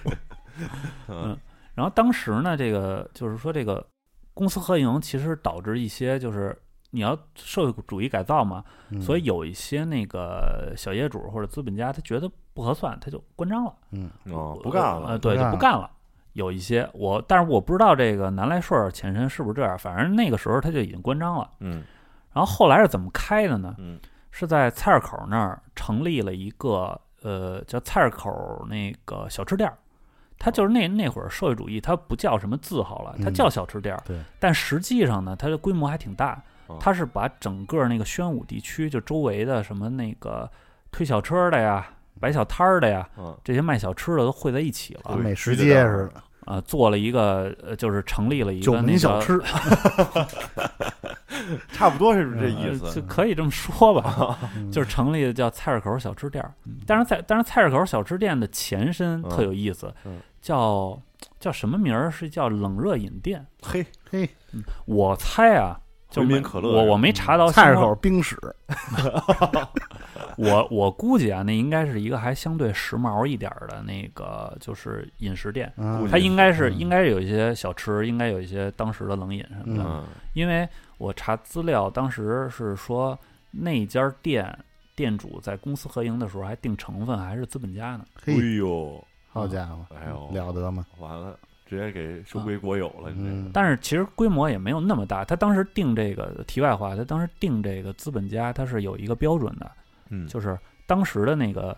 [1.08, 1.38] 嗯
[1.74, 3.86] 然后当时呢，这个就是说这个
[4.34, 6.58] 公私合营其实导致一些就是
[6.92, 13.74] 你要社会主义改造嘛，嗯所以有一些那个小业主或者资本家他觉得不合算，他就关张了。
[13.92, 15.92] 嗯哦不干呃，了，对，就不干了。
[16.32, 21.50] 有一些我，但是我不知道这个南来顺儿前身是不是这样，反正那个时候他就已经关张了。
[21.60, 21.84] 嗯
[22.34, 23.76] 然后后来是怎么开的呢？
[23.78, 24.00] 嗯
[24.38, 29.78] 是在菜市口那儿成立了一个呃叫菜市口那个小吃店儿。
[30.38, 34.04] 它就是那那会儿社会主义，它不叫什么字号了，它嗯叫小吃店儿。
[34.06, 36.78] 对，但实际上呢，它的规模还挺大哦。
[36.82, 40.52] 它是把整个那个宣武地区就周围的什么那个
[40.92, 41.88] 推小车的呀、
[42.20, 49.40] 摆小摊儿的呀，嗯这些卖小吃的都汇在一起了美食街似的，啊，做了一个呃，就是成立了一个那个门小吃。
[51.72, 56.54] 差不多是不是这呃意思，就可以这么说吧， 嗯就是成立的叫菜市口小吃店儿。
[56.88, 61.00] 但是在但是菜市口小吃店的前身嗯特有意思嗯，叫
[61.40, 62.10] 叫什么名儿？
[62.10, 63.46] 是叫冷热饮店。
[63.62, 64.28] 嘿，嘿，
[64.86, 65.80] 我猜啊，
[66.22, 68.38] 回民可乐我我没查到菜市口冰室，
[70.38, 75.72] 我我估计啊，那应该是一个还相对时髦一点儿的那个就是饮食店。
[75.78, 79.84] 嗯它应该是嗯应该有一些小吃，应该有一些当时的冷饮什么的。
[79.86, 80.04] 嗯
[80.34, 83.18] 因为我查资料，当时是说
[83.52, 84.58] 那家店
[84.96, 88.06] 店主在公私合营的时候还定成分还是资本家呢。
[88.26, 89.02] 哎嘿，呦，
[89.32, 90.86] 好家伙，哎呦，了得吗？
[91.00, 95.26] 完了，直接给收归国有了，你这嗯个，但是其实规模也没有那么大。
[95.26, 99.72] 他当时定这个题外话，他当时定这个资本家，他是有一个标准的，
[100.10, 101.76] 嗯，就是当时的那个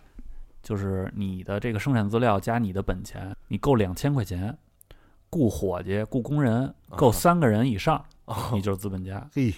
[0.61, 4.55] 就是你的这个生产资料加你的本钱，你够两千块钱，
[5.29, 9.25] 雇伙计、雇工人够啊三个人以上，哦你就是资本家。
[9.33, 9.53] 嘿，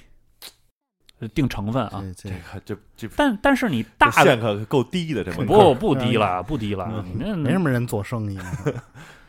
[1.34, 8.38] 定成分啊，这这个这这但但是你大线可够低的，这门不不低了，不低了，嗯你那没什么人做生意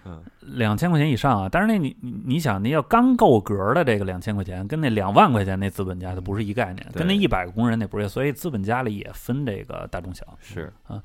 [0.04, 0.22] 呢。
[0.40, 1.48] 两千块钱以上啊。
[1.50, 10.26] 但是那你你你想，那要刚够格的这个两千块钱，跟那两万块钱那资本家它不是一概念，跟那一百个工人那不是，所以资本家里也分这个大中小。
[10.40, 11.02] 是啊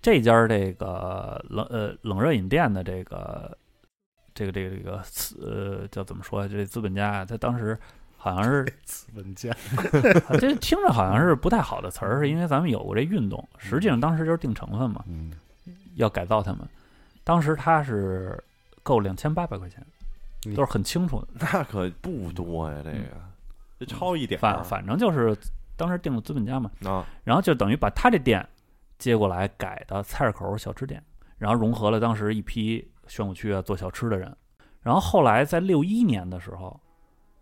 [0.00, 3.56] 这家这个冷呃冷热饮店的这个
[4.34, 5.02] 这个这个这个
[5.40, 6.46] 呃叫怎么说？
[6.46, 7.76] 这资本家啊他当时
[8.16, 9.50] 好像是 资本家，
[10.28, 15.32] 啊 这听着好像是不太好的词儿，是因为咱们有过这运动，实际上当时就是定成分嘛，嗯，
[15.96, 16.60] 要改造他们。
[17.26, 18.40] 当时他是
[18.84, 19.84] 够两千八百块钱，
[20.46, 21.28] 嗯都是很清楚的。
[21.40, 23.04] 那可不多呀，这个
[23.80, 25.36] 这超一点儿反反正就是
[25.76, 28.48] 当时定了资本家嘛，啊，然后就等于把他这店
[28.96, 31.02] 接过来改的菜市口小吃店，
[31.36, 34.32] 然后融合了当时一批宣武区啊做小吃的人，
[34.80, 36.78] 然后后来在六一年的时候，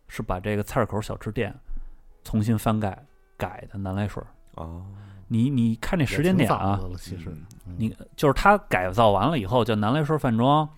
[0.09, 1.55] 是把这个菜市口小吃店
[2.23, 3.05] 重新翻盖
[3.37, 4.63] 改的南来顺儿。
[4.63, 4.81] 啊，
[5.35, 10.69] 你你看这时间点啊其实嗯嗯你就是他改造完了以后叫南来顺饭庄，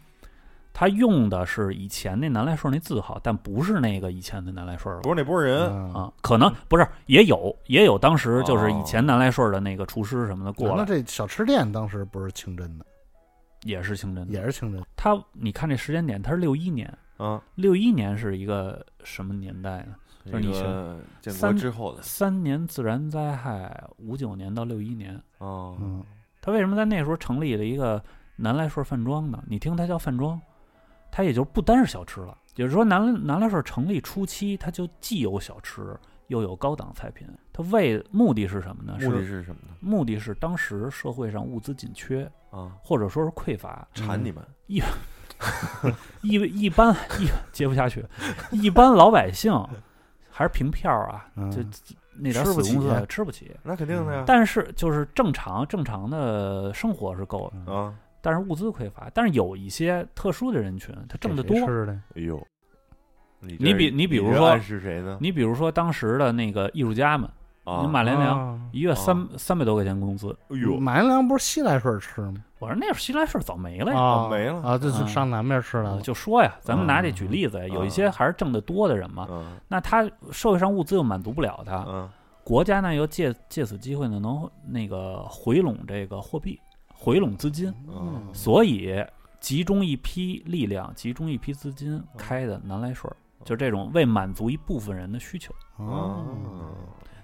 [0.73, 5.03] 他用的是以前那南来顺那字号，但不是那个以前的南来顺了。
[5.03, 12.87] 不是那波人嗯啊，可能不是，也有也有当时就是以哦前南来顺的那个厨师什么的过那，这小吃店当时不是清真的，
[13.65, 14.33] 也是清真的。
[14.33, 14.83] 也是清真。
[14.97, 19.95] 他你看这时间点，他是六一年，啊，六一年是一个什么年代呢？
[20.27, 26.05] 就是你那个建国三之后的三年自然灾害，五九年到六一年，哦，嗯，
[26.43, 28.03] 他为什么在那时候成立了一个
[28.37, 29.43] 南来顺饭庄呢？
[29.47, 30.41] 你听它叫饭庄，
[31.11, 32.37] 它也就不单是小吃了。
[32.57, 35.95] 也就是说南南来顺成立初期，它就既有小吃，
[36.29, 37.29] 又有高档菜品。
[37.53, 38.97] 它为目的是什么呢？
[39.01, 39.74] 目的是是什么呢？
[39.81, 44.83] 目的是当时社会上物资紧缺，啊，或者说是匮乏，馋你们一
[46.22, 48.03] 一般一接不下去，
[48.51, 49.53] 一般老百姓
[50.37, 51.62] 还是凭票啊，嗯就
[52.14, 53.57] 那点吃不死工资起吃不起。
[53.62, 59.11] 那肯定的呀，但是就是正常正常的生活是够的，啊，但是物资匮乏。
[59.14, 61.57] 但是有一些特殊的人群，他挣得多。
[61.66, 62.39] 吃的，哎呦，
[63.41, 65.16] 你你比你比如说这暗示谁呢？
[65.22, 67.30] 你比如说当时的那个艺术家们，
[67.67, 67.83] 啊。
[67.83, 68.61] 你，马连良啊。
[68.73, 72.35] 一月三三百多块钱工资，哎呦，马连良不是西来顺吃吗？
[72.59, 74.01] 我说那会儿西来顺早没了呀。
[74.01, 74.61] 啊，没了。
[74.62, 75.07] 啊，这是啊。
[75.07, 76.01] 上南边吃来了。
[76.01, 79.59] 就说呀，咱们拿这举例子有一些还是挣得多的人嘛，嗯。
[79.69, 82.09] 那他社会上物资又满足不了他，嗯。
[82.45, 86.61] 国家呢又借借此机会呢能那个回笼这个货币，
[86.95, 88.23] 回笼资金，嗯。
[88.33, 89.05] 所以
[89.41, 95.55] 集中一批力量，集中一批资金开的南来顺儿，就这种为满足一部分人的需求。
[95.77, 96.25] 哦，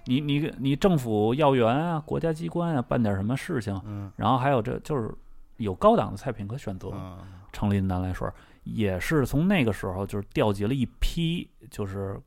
[0.04, 4.10] 你你你政府要员啊，国家机关啊，办点什么事情，嗯。
[4.16, 5.14] 然后还有这就是
[5.58, 7.18] 有高档的菜品可选择，嗯。
[7.52, 8.34] 成立的南来顺儿
[8.64, 12.18] 也是从那个时候就是调集了一批，就是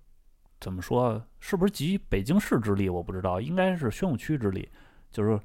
[0.60, 4.70] 怎么说，是不是集北京市之力我不知道，应该是宣武区之力，
[5.12, 5.40] 就是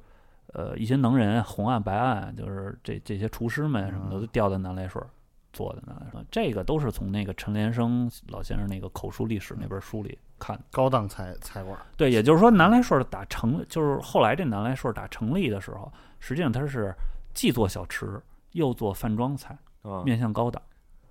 [0.53, 4.21] 呃一些能人红案白案，就是这这些厨师们什么的嗯。
[4.21, 5.09] 都调到南来顺儿
[5.51, 10.57] 做的南来顺儿，这个都是从那个陈连生老先生那个口述历史那本书里看。
[10.57, 10.63] 的。
[10.71, 16.93] 高档菜菜馆儿，对，也就是说南来顺儿打成，就是后来这南来顺儿打成立的时候，实际上它是
[17.33, 18.19] 既做小吃
[18.53, 20.61] 又做饭庄菜，啊，面向高档。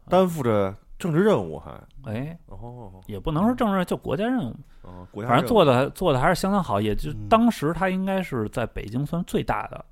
[0.08, 1.70] 担负着政治任务还。
[2.04, 3.00] 哎，哦。
[3.06, 6.80] 也不能说政治，就国家任务，哦，国家反正做的的做的还是相当好。
[6.80, 7.28] 也就嗯。
[7.28, 9.84] 当时它应该是在北京算最大的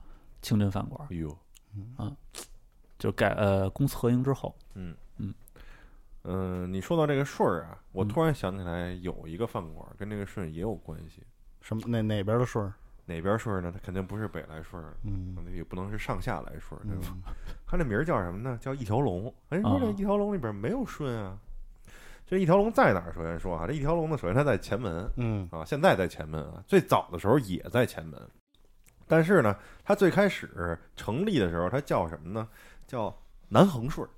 [0.43, 1.39] 清真饭馆，哎呦，
[2.99, 4.93] 就改呃公私合营之后，嗯
[6.29, 11.23] 嗯嗯，你说到这个顺儿啊，我嗯突然想起来有一个饭馆跟这个顺也有关系。
[11.61, 12.75] 什么哪哪边的顺儿？
[13.07, 13.73] 哪边顺儿呢？
[13.73, 17.17] 它肯定不是北来顺儿，嗯也不能是上下来顺儿，对吧？
[17.27, 17.35] 嗯
[17.67, 18.59] 它这名儿叫什么呢？
[18.61, 19.35] 叫一条龙。
[19.49, 21.39] 哎，你说这啊一条龙里边没有顺啊？
[22.27, 23.13] 这一条龙在哪儿？
[23.15, 28.21] 首先说啊，这一条龙呢，首先它在前门嗯啊，现在在前门啊，最早的时候也在前门。
[29.07, 32.47] 但是呢，它最开始成立的时候，它叫什么呢？
[32.87, 33.15] 叫
[33.49, 34.11] 南恒顺儿。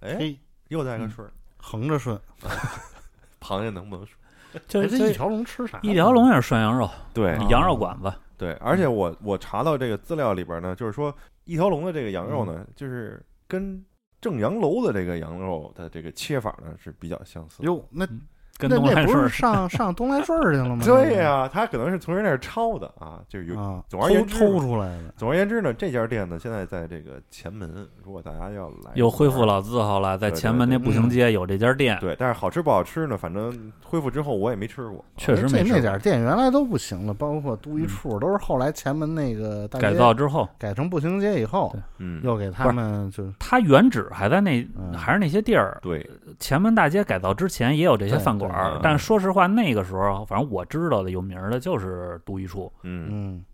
[0.00, 0.38] 哎，嘿，
[0.68, 2.18] 又带个顺儿，横着顺，
[3.40, 4.18] 螃蟹能不能顺？
[4.54, 5.78] 哎 就是这一条龙吃啥？
[5.82, 7.32] 一条龙也是涮羊肉，对。
[7.32, 11.14] 啊羊肉馆子，对，而且我我查到这个资料里边呢，就是说
[11.44, 13.84] 一条龙的这个羊肉呢，就是跟
[14.20, 17.64] 正阳楼的这个羊肉的这个切法呢是比较相似的。
[17.66, 18.22] 哟，那嗯
[18.58, 20.82] 跟那那不是东来顺儿上上东来顺儿去了吗？
[20.84, 23.58] 对呀、他可能是从人那儿抄的啊，就是有。
[23.58, 25.14] 啊，总而言之偷偷出来的。
[25.16, 29.46] 总而言之呢，这家店呢，现在在这个前门，如果大家要来，又恢复。
[29.46, 33.16] 老字号了，在前门那步行街有这家店，对，但是好吃不好吃呢？
[33.16, 35.04] 反正恢复之后我也没吃过。
[35.16, 45.78] 确实没吃过那点店原来都不行了，包括都一处都是后来前门那个大街改造之后，改成步行街以后，嗯，又给他们就它原址还在那嗯还是那些地儿。
[45.82, 46.04] 对，
[46.40, 52.72] 前门大街改造之前也有这些饭馆儿，但说实话，那个时候反正我知道的有名儿的就是都一处。
[52.82, 53.44] 嗯嗯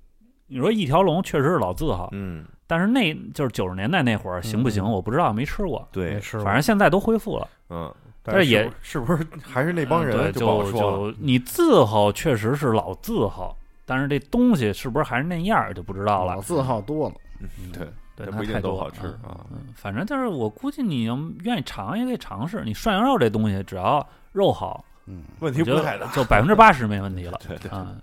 [0.46, 4.84] 你说一条龙确实是老字号，嗯，但是那就是九十年代那会儿行不行？
[4.84, 5.78] 嗯我不知道，没吃过。
[5.80, 7.48] 没对，吃过，反正现在都恢复了。
[7.70, 7.90] 嗯，
[8.22, 11.12] 但是也是不是还是那帮人不好就说了。
[11.12, 16.40] 就你字号确实是老字号，但是这东西是不是还是那样就不知道了老。
[16.42, 17.14] 字号多了。
[17.40, 22.62] 嗯对，对，不一定都好吃嗯啊嗯，反正就是我估计你要愿意尝也可以尝试。
[22.62, 26.10] 你涮羊肉这东西，只要肉好，嗯，问题不太大。
[26.12, 27.40] 就百分之八十没问题了。
[27.46, 27.94] 对对，啊，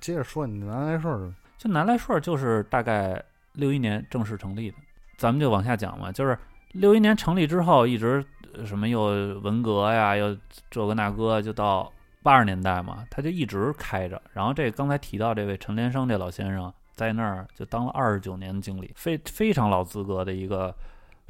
[0.00, 4.76] 接着说你南来顺儿，就南来顺儿就是大概六一年正式成立的，
[5.16, 6.12] 咱们就往下讲嘛。
[6.12, 6.38] 就是
[6.72, 9.04] 六一年成立之后，一直呃什么又
[9.40, 10.36] 文革呀，又
[10.70, 11.90] 这个那个，就到
[12.22, 14.20] 八十年代嘛，他就一直开着。
[14.32, 20.74] 然后这刚才提到这位陈连生这老先生，在那儿就当了二十九年的经理，非非常老资格的一个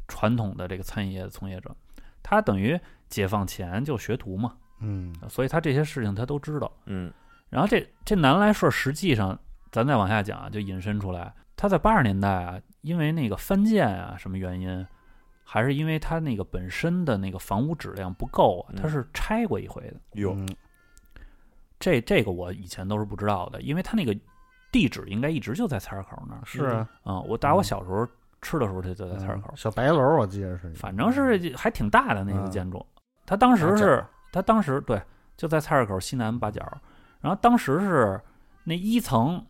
[0.07, 1.75] 传统的这个餐饮业从业者。
[2.23, 2.79] 他等于
[3.09, 5.13] 解放前就学徒嘛，嗯。
[5.29, 6.71] 所以他这些事情他都知道。
[6.85, 7.11] 嗯。
[7.49, 9.37] 然后这这南来顺实际上，
[9.71, 14.85] 咱再往下讲啊，就引申出来，他在八十年代啊，因为那个翻建啊什么原因，
[15.43, 18.81] 还是因为他那个本身的那个房屋质量不够啊，嗯。
[18.81, 19.95] 他是拆过一回的。
[20.13, 20.33] 有。
[20.33, 20.47] 嗯。
[21.77, 24.17] 这这个我以前都是不知道的，因为他那个
[24.71, 26.41] 地址应该一直就在菜市口那儿。
[26.45, 28.07] 是啊，啊、我打我小时候
[28.41, 29.49] 吃的时候，它就在菜市口。
[29.51, 32.49] 嗯，小白楼我记得是，反正是还挺大的那个嗯。
[32.49, 32.83] 建筑。
[33.25, 35.01] 他当时是，他当时对，
[35.35, 36.61] 就在菜市口西南八角。
[37.21, 38.21] 然后当时是
[38.63, 39.43] 那一层，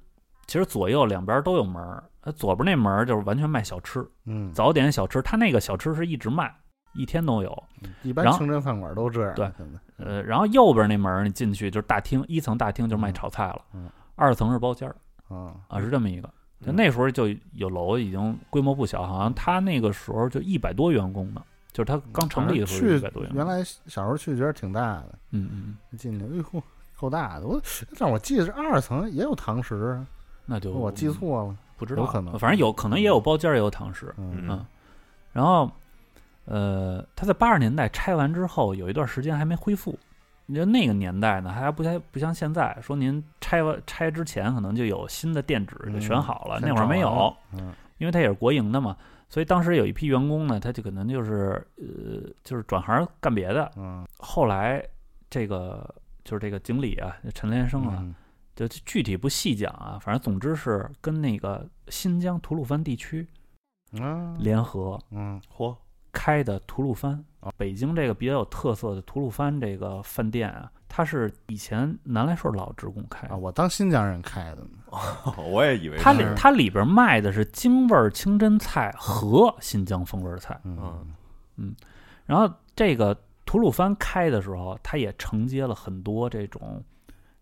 [0.47, 2.03] 其实左右两边都有门儿。
[2.21, 5.21] 呃左边那门儿就是完全卖小吃，嗯，早点小吃。
[5.21, 6.51] 他那个小吃是一直卖，
[6.95, 7.63] 一天都有。
[8.01, 9.51] 一般清真饭馆都这样，对
[9.97, 14.95] 呃，然后右边那门儿你进去就是大厅，一层大厅就卖嗯炒菜了，嗯二层是包间儿
[15.28, 16.28] 啊，啊，是这么一个。
[16.61, 21.43] 就嗯那时候就有楼，已经规模不小，好像他那个时候就一百多员工呢，
[21.76, 23.21] 就是它刚成立的时候一百多。
[23.34, 26.63] 原来小时候去觉得挺大的，嗯嗯，嗯进去，哎呦，
[26.97, 27.45] 够大的。
[27.45, 27.61] 我
[27.99, 30.07] 但我记得是二层也有堂食啊，
[30.45, 31.55] 那就我记错了。
[31.76, 34.15] 不知道，有可能反正有可能也有包间儿，也有堂食。
[34.17, 34.65] 嗯嗯，
[35.34, 35.69] 然后，
[36.45, 39.99] 呃，它在八十年代拆完之后，有一段时间还没恢复。
[40.45, 48.95] 你说那个年代呢，还不太不像现在，说您拆完拆之前可能就有新的店址就选好了，先那会儿没有嗯因为它也是国营的嘛，
[49.28, 53.71] 所以当时有一批员工呢，他就可能就是呃，就是转行干别的。
[53.76, 54.84] 嗯后来
[55.30, 58.15] 这个就是这个经理啊，陈连生啊，嗯
[58.55, 63.28] 就具体不细讲啊，反正总之是跟那个新疆吐鲁番地区
[63.99, 65.76] 啊联合嗯嚯，
[66.13, 67.51] 开的吐鲁番啊。
[67.57, 73.38] 北京这个比较有特色的吐鲁番这个饭店啊，它是以前南来顺老职工开啊，的。
[73.38, 74.69] 我当新疆人开的呢。
[75.51, 76.33] 我也以为它里是。
[76.36, 81.13] 它里边卖的是京味儿清真菜和新疆风味菜，嗯。
[81.57, 81.75] 嗯
[82.25, 83.15] 然后这个
[83.45, 86.83] 吐鲁番开的时候，它也承接了很多这种，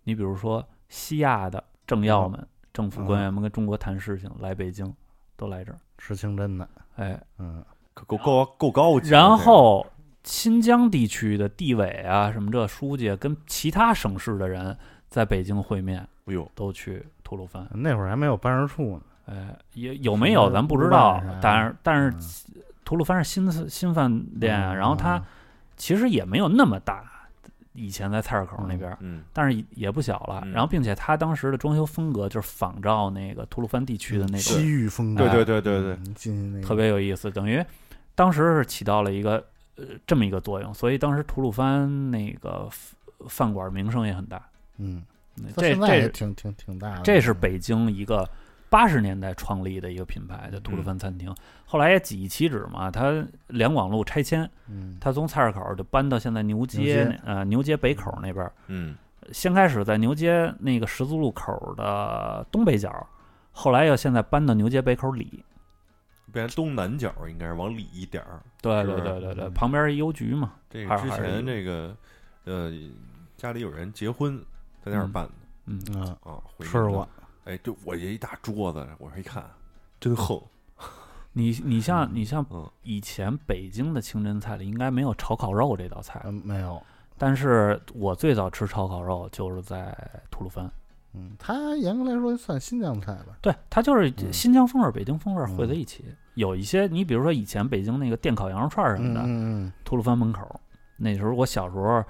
[0.04, 4.94] 你比如说西亚的政要们、政府官员们跟中国谈事情来北京，
[5.38, 7.64] 都来这儿，吃清真的，哎，嗯。
[7.96, 9.16] 可够够够高级的。
[9.16, 9.86] 然后
[10.24, 14.76] 新疆地区的地委啊，什么这书记啊跟其他省市的人
[15.10, 17.68] 在北京会面，哎呦，都去吐鲁番。
[17.74, 19.02] 那会儿还没有办事处呢。
[19.26, 25.22] 哎，也有没有咱不知道但是但是嗯吐鲁番是新新饭店然后它
[25.78, 27.04] 其实也没有那么大，
[27.72, 29.24] 以前在菜市口那边，嗯。
[29.32, 30.42] 但是也不小了。
[30.46, 30.52] 嗯。
[30.52, 37.64] 然后并且它当时的装修风格就是仿照那个吐鲁番地区的那种西域风格，对对对对对，嗯，那个特别有意思，等于
[38.16, 39.44] 当时是起到了一个
[39.76, 42.96] 呃这么一个作用，所以当时吐鲁番那个饭
[43.28, 44.42] 饭馆名声也很大。
[44.78, 45.04] 嗯，
[45.56, 47.02] 到这这挺挺挺大的。
[47.02, 48.28] 这是北京一个
[48.70, 51.34] 八十年代创立的一个品牌的吐鲁番餐厅，
[51.66, 58.52] 后来也几易其止嘛，它两广路拆迁，嗯它从菜市口就搬到现在牛街牛街呃牛街北口那边儿。
[58.68, 58.96] 嗯
[59.32, 62.92] 先开始在牛街那个十字路口的东北角，
[63.54, 65.44] 后来又现在搬到牛街北口里。
[66.34, 68.42] 变成东南角应该是往里一点儿。
[68.62, 70.56] 对对对对对，嗯旁边一邮局嘛。
[70.70, 71.96] 这个之前这个
[72.46, 72.74] 呃
[73.38, 74.38] 家里有人结婚
[74.84, 75.32] 在那儿嗯办的
[75.66, 77.08] 嗯，啊，啊，吃过，
[77.46, 79.46] 哎，就我这一大桌子，我这一看
[80.00, 80.42] 真横，
[81.32, 86.82] 你你像你像嗯以前北京的清真菜里应该没有炒烤肉这道菜，嗯，没有，
[87.18, 89.96] 但是我最早吃炒烤肉就是在
[90.30, 90.70] 吐鲁番，
[91.14, 93.38] 嗯，它严格来说算新疆菜吧？
[93.42, 96.04] 对，它就是嗯新疆风味儿、北京风味儿汇在一起。
[96.36, 100.60] 有一些，你比如说以前北京那个电烤羊肉串儿什么嗯的，嗯吐鲁番门口，
[100.98, 102.04] 那时候我小时候，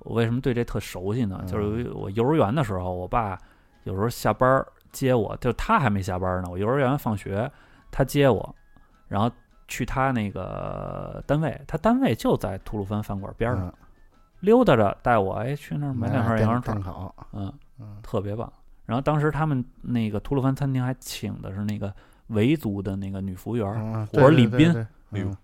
[0.00, 1.38] 我为什么对这特熟悉呢？
[1.42, 3.38] 嗯就是我幼儿园的时候，我爸
[3.84, 7.50] 有时候下班儿接我，就他还没下班呢，我幼儿园放学，
[7.90, 8.54] 他接我，
[9.08, 9.30] 然后
[9.68, 13.72] 去他那个单位，他单位就在吐鲁番饭馆边儿上，嗯，
[14.40, 16.82] 溜达着带我，哎，去那儿买两串羊肉串
[17.32, 17.52] 嗯
[18.02, 18.52] 特别棒。
[18.84, 21.94] 然后当时他们那个吐鲁番餐厅还请的是那个
[22.30, 24.74] 维族的那个女服务员或者李斌，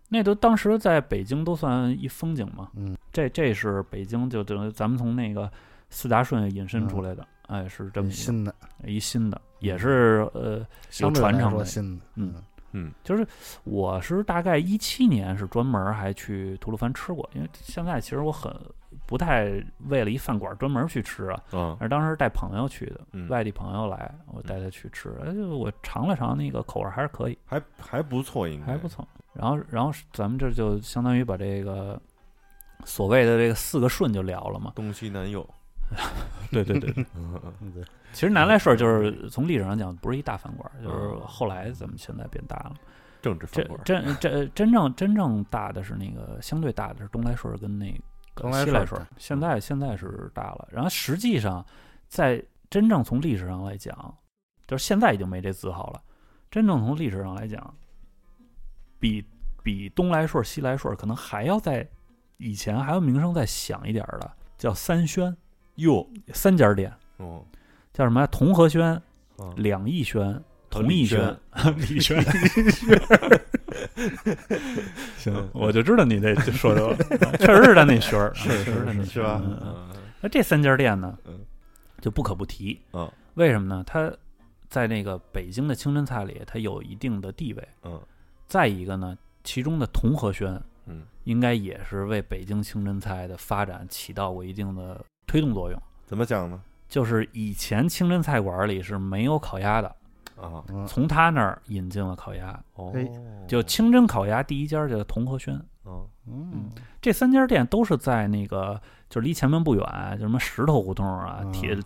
[0.08, 2.70] 那都当时在北京都算一风景嘛。
[2.74, 5.50] 嗯，这这是北京就等于咱们从那个
[5.90, 10.66] 四大顺引申出来的，哎，是这么一新的，一新的，也是呃，
[11.00, 12.34] 有传承的新的，嗯。
[12.72, 12.92] 嗯。
[13.02, 13.26] 就是
[13.64, 18.52] 我是大概一七年是专门还去吐鲁番吃过，因为现在其实我很
[19.06, 21.76] 不太为了一饭馆专门去吃啊，嗯。
[21.80, 23.28] 而当时带朋友去的，嗯。
[23.28, 28.66] 外地朋友来，我带他去吃，哎，就我尝了尝，那个口味还是可以，还还不错，应该。
[28.66, 29.06] 还不错。
[29.32, 32.00] 然后，然后咱们这就相当于把这个
[32.84, 34.72] 所谓的这个四个顺就聊了嘛。
[34.74, 35.46] 东西南右，
[36.50, 37.04] 对 对对，对，
[38.12, 42.72] 其实南来顺就是从历史上讲不是一大饭馆，就是哦后来咱们现在变大了。
[43.20, 47.92] 政治这饭馆，真真真正真正大的是那个相对大的是东来顺跟那
[48.36, 50.68] 个东来西来顺顺大，现在现在是大了。
[50.70, 51.64] 然后实际上
[52.06, 54.16] 在真正从历史上来讲，
[54.68, 56.02] 就是现在已经没这字号了。
[56.50, 57.74] 真正从历史上来讲，
[59.00, 59.24] 比
[59.62, 61.88] 比东来顺、西来顺可能还要在
[62.36, 65.36] 以前还要名声再响一点儿的，叫三轩，
[65.76, 67.44] 哟三家店，哦
[67.92, 68.26] 叫什么呀？
[68.28, 69.02] 同和轩、啊
[69.56, 71.36] 两义轩、哦同义轩
[71.76, 72.22] 李， 李轩。
[75.16, 76.80] 行，我就知道你这说这
[77.18, 79.42] 个， 确实是他那轩儿，是是轩儿是吧？
[80.20, 81.40] 那这三家店呢嗯，
[82.00, 82.80] 就不可不提。
[82.92, 83.84] 嗯为什么呢？
[83.86, 84.10] 它
[84.70, 87.68] 在那个北京的清真菜里，它有一定的地位。
[87.84, 88.00] 嗯
[88.46, 95.78] 再一个呢，其中的同和轩嗯应该也是为北京清真菜的发展起到过一定的推动作用。
[96.06, 96.60] 怎么讲呢？
[96.88, 99.94] 就是以前清真菜馆里是没有烤鸭的，
[100.86, 102.58] 从他那儿引进了烤鸭。
[102.74, 102.92] 哦。
[102.94, 103.08] 哎，
[103.48, 106.06] 就清真烤鸭第一家叫同和轩，哦。
[106.26, 106.70] 嗯。
[107.00, 111.52] 这三家店都是在那个就是离前门不远，就什么石头胡同啊、嗯。
[111.52, 111.78] 铁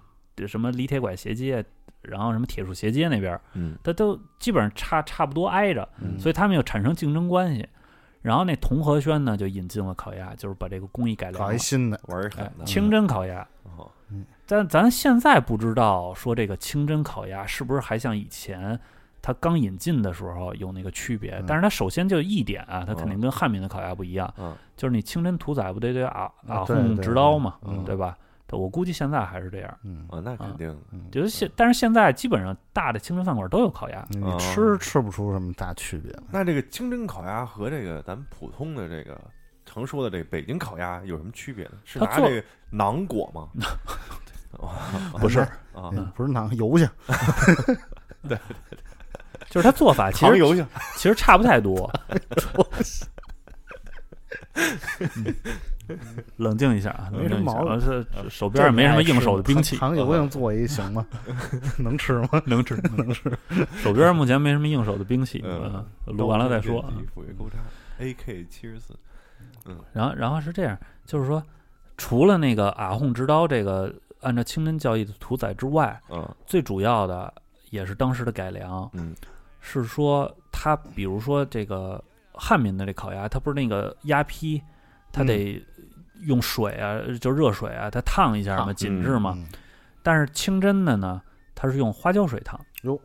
[0.46, 1.64] 什么离铁拐斜街，
[2.02, 3.76] 然后什么铁树斜街那边，嗯。
[3.82, 6.18] 它都基本上差差不多挨着，嗯。
[6.18, 7.68] 所以他们又产生竞争关系。
[8.22, 11.48] 然后那同和轩呢就引进了烤鸭，就是把这个工艺改良了。
[11.48, 12.64] 搞一，新的，哎玩儿狠，的。
[12.64, 13.46] 清真烤鸭。
[13.64, 13.90] 哦
[14.50, 18.78] 但咱现在不知道说这个清真烤鸭是不是还像以前
[19.22, 21.36] 它刚引进的时候有那个区别？
[21.38, 28.16] 嗯但是它首先就一点啊，它肯嗯定跟汉民的烤鸭不一样，嗯就是你清真屠宰不得得啊啊轰直刀嘛，嗯对吧？
[28.52, 29.78] 我估计现在还是这样。
[29.84, 34.04] 嗯啊，那肯定的嗯，就是现，但是现在基本上大的清真饭馆都有烤鸭。
[34.10, 36.22] 你哦吃吃不出什么大区别来。
[36.32, 39.16] 那这个清真烤鸭和这个咱们普通的这个
[39.64, 41.72] 常说的这个北京烤鸭有什么区别呢？
[41.84, 43.48] 是拿这个囊裹吗？
[45.18, 46.88] 不是，啊，嗯不是馕油性，
[48.28, 48.38] 对
[49.48, 51.90] 就是它做法其实糖油性其实差不太多。
[56.36, 57.52] 冷静一下啊，冷没什静一下。
[57.52, 61.04] 么毛病手边也没什么硬手的兵器，糖油性做一行吗？
[61.78, 62.42] 能吃吗？
[62.46, 63.36] 能吃能吃。
[63.82, 66.82] 手边目前没什么硬手的兵器，嗯嗯，录完了再说。
[67.14, 67.56] 斧钺钩叉
[68.00, 68.94] ，AK 七十四，
[69.66, 71.42] 嗯然后，然后是这样，就是说，
[71.96, 77.32] 除了那个阿訇之刀这个按照清真教义的屠宰之外，嗯最主要的
[77.70, 79.14] 也是当时的改良，嗯
[79.60, 82.02] 是说它比如说这个
[82.32, 84.62] 汉民的这烤鸭，它不是那个鸭坯，
[85.12, 85.62] 它得
[86.22, 89.34] 用水啊，就热水啊，它烫一下嘛，紧致嘛。
[89.36, 89.46] 嗯
[90.02, 91.20] 但是清真的呢，
[91.54, 92.98] 它是用花椒水烫，哟，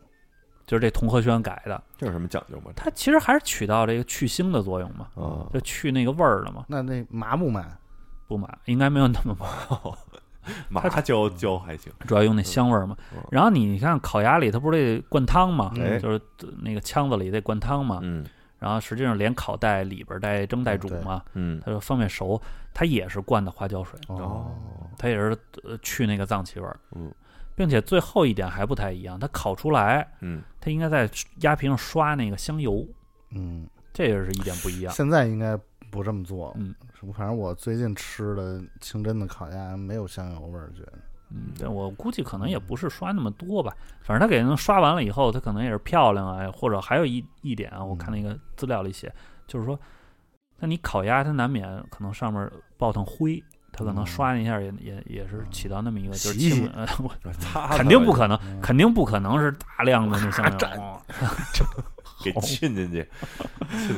[0.65, 2.71] 就是这同和轩改的，这有什么讲究吗？
[2.73, 6.63] 它其实还是起到这个去腥的作用嘛，啊就去那个味儿了嘛。
[6.69, 7.77] 那那麻不麻？
[8.29, 9.45] 不麻，应该没有那么麻，
[10.69, 12.95] 麻椒椒还行，主要用那香味儿嘛。
[13.13, 16.19] 嗯然后你你看烤鸭里它不是得灌汤嘛，哎就是
[16.61, 17.99] 那个腔子里得灌汤嘛。
[18.01, 18.25] 嗯
[18.57, 22.41] 然后实际上连烤带里边带蒸带煮嘛，嗯它就方便熟。
[22.73, 24.51] 它也是灌的花椒水，哦，
[24.97, 26.77] 它也是呃去那个脏气味儿。
[26.93, 27.11] 嗯
[27.55, 31.09] 并且最后一点还不太一样，它烤出来，嗯它应该在
[31.41, 32.85] 鸭皮上刷那个香油，
[33.31, 34.93] 嗯，这也是一点不一样。
[34.93, 35.57] 现在应该
[35.89, 36.53] 不这么做了。
[36.57, 36.75] 嗯
[37.13, 40.93] 反正我最近吃的清真的烤鸭没有香油味儿，觉得。
[41.31, 49.11] 嗯，对我估计可能也不是刷那么多吧，反正他给人刷完了以后，他可能也是漂亮啊，或者还有一一点啊，我看那个资料里写，
[49.47, 49.77] 就是说，
[50.59, 54.05] 那你烤鸭它难免可能上面爆腾灰，它可能嗯。
[54.05, 56.71] 刷一下也也也是起到那么一个，就是清
[57.39, 60.57] 擦肯定不可能，嗯肯定不可能是大量的那香 油。
[60.79, 61.01] 哦。
[62.23, 63.07] 给浸进去，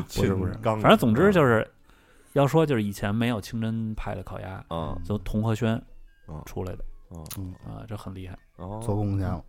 [0.07, 1.71] 沁不是不是，反正总之就是是
[2.37, 5.81] 要说就是以前没有清真派的烤鸭，啊就同和轩
[6.27, 8.37] 嗯出来的啊嗯啊，这很厉害。
[8.57, 9.43] 哦，做贡献了。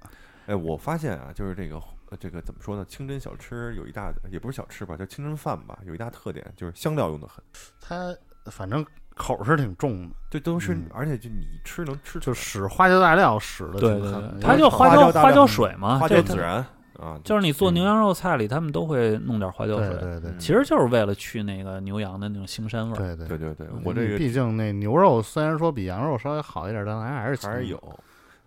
[0.47, 1.77] 哎，我发现啊，就是这个
[2.11, 2.85] 呃这个怎么说呢？
[2.87, 7.45] 清真小吃有一大，也不是小吃吧，叫清真饭吧，有一大特点就是香料用的很，
[7.79, 8.17] 它
[8.51, 8.85] 反正
[9.15, 16.65] 口是挺重的，这都是，嗯而且就你吃能吃出就来使花椒大料使的对挺狠对它就花花椒花椒大料椒水嘛，花椒孜然
[16.99, 22.97] 啊，就是你做嗯牛羊肉菜里，他们都会弄点花椒水，对对其实就是为了去那个牛羊的那种腥膻味儿。
[22.97, 27.81] 对对对对对嗯，我这个毕竟那牛肉虽然说比羊肉稍微好一点，但还是还是有。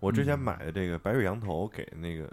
[0.00, 2.28] 我之前嗯买的这个白水羊头给那个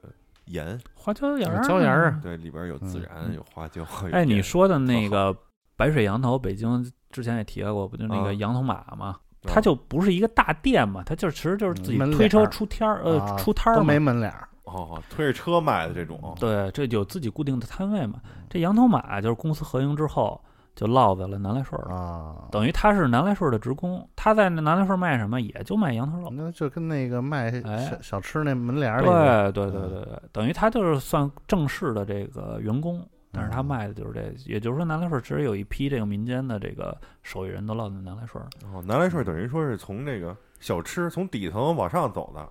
[0.46, 3.86] 盐，花椒盐儿，椒盐儿啊对，里边有孜嗯然，嗯有花椒。
[4.12, 5.34] 哎，你说的那个
[5.78, 9.06] 白水羊头，北京之前也提到过，不就那啊个羊头马嘛？
[9.08, 13.98] 啊它就不是一个大店嘛，它就其实就是自己推车出摊儿，呃，啊出摊儿都没。
[13.98, 18.22] 门脸儿，哦，推着车卖的这种，对，这有自己固定的摊位嘛。
[18.50, 20.40] 这羊头马就是公司合营之后
[20.76, 26.30] 就落在了南来顺儿了，啊，等于他是南来顺儿的职工，他在那南来顺儿卖什么，也就卖羊头肉。
[26.32, 38.48] 那就跟那个卖哎小小吃那门帘儿对对对对对，等于他就是算正式的这个员工，但是他嗯卖的就是这，也就是说南来顺儿其实有一批这个民间的这个手艺人都落在南来顺儿。
[38.74, 42.48] 哦，南来顺等于说是从这个小吃从底层往上走的，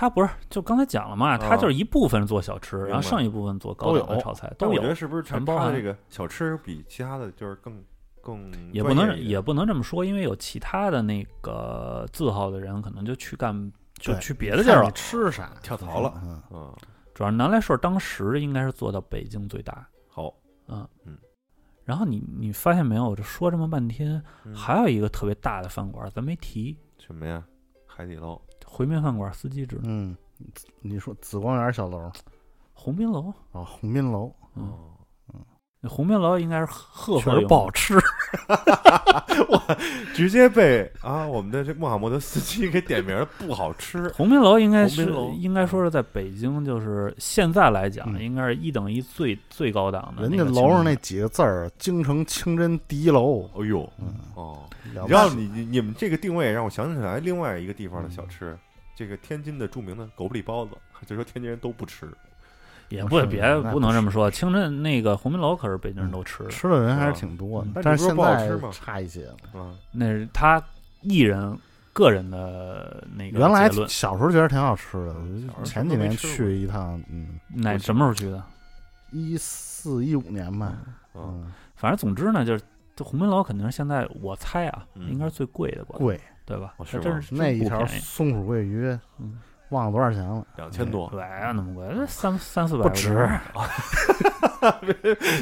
[0.00, 4.74] 他不是就刚才讲了嘛，他就是一部分做小吃，然后剩一部分做高档的炒菜都有。
[4.74, 7.82] 但我觉，得是不是全包含这个小吃比其他的就是更
[8.22, 14.90] 更也不能也不能这么说，因为有其他的那个字号的人可能就去干就去别的地儿了。
[14.92, 16.14] 吃啥跳槽了。
[16.22, 16.72] 嗯，嗯。
[17.12, 20.32] 主要南来顺儿当时应该是做到北京最大，好。
[20.68, 20.88] 嗯。
[21.06, 21.18] 嗯。
[21.82, 23.08] 然后你你发现没有？
[23.08, 24.54] 我这说这么半天，嗯。
[24.54, 27.42] 还有一个特别大的饭馆，咱没提，什么呀？
[27.98, 30.16] 海底捞回民饭馆司机指，嗯，
[30.82, 32.08] 你说紫光园小楼
[32.72, 33.34] 鸿宾楼。
[33.50, 34.90] 啊，鸿宾楼嗯，哦，
[35.80, 37.94] 那鸿宾楼应该是赫确赫有不好吃，
[39.48, 39.76] 我
[40.12, 44.08] 直接被啊我们的这穆罕默德司机给点名了，不好吃。
[44.08, 50.36] 鸿宾楼应该是应该说是在北京，就是现在来讲，嗯应该是一等一最最高档的人。
[50.36, 54.58] 家楼上那几个字儿“京城清真第一楼哎呦，嗯哦，”，
[55.06, 58.58] 然后你你你你们这个定位让我想起来另外一个地方的小嗯吃，
[58.96, 60.72] 这个天津的著名的狗不理包子，
[61.06, 62.08] 就说天津人都不吃。
[62.88, 69.36] 也不别不能这么说，清真那个鸿宾楼可是北京人都吃的，吃的人还是挺多的嗯，但是现在差一些了。
[69.52, 70.62] 啊，那是他
[71.02, 71.56] 艺人
[71.92, 73.68] 个人的那个原来。
[73.86, 78.42] 小时候觉得挺好吃的嗯小时候，前几年去一趟，嗯，那什么时候去的？
[79.10, 80.72] 一四一五年吧，
[81.14, 82.62] 嗯嗯，反正总之呢，就是
[82.94, 86.74] 这鸿宾楼肯定是现在我猜啊，嗯应该是最贵的吧，贵，对吧？
[86.76, 88.86] 哦是吗它真是那一条松鼠桂鱼
[89.18, 89.38] 嗯，
[89.70, 93.28] 忘了多少钱了，两千多，对啊，那么贵，这三三四百不值。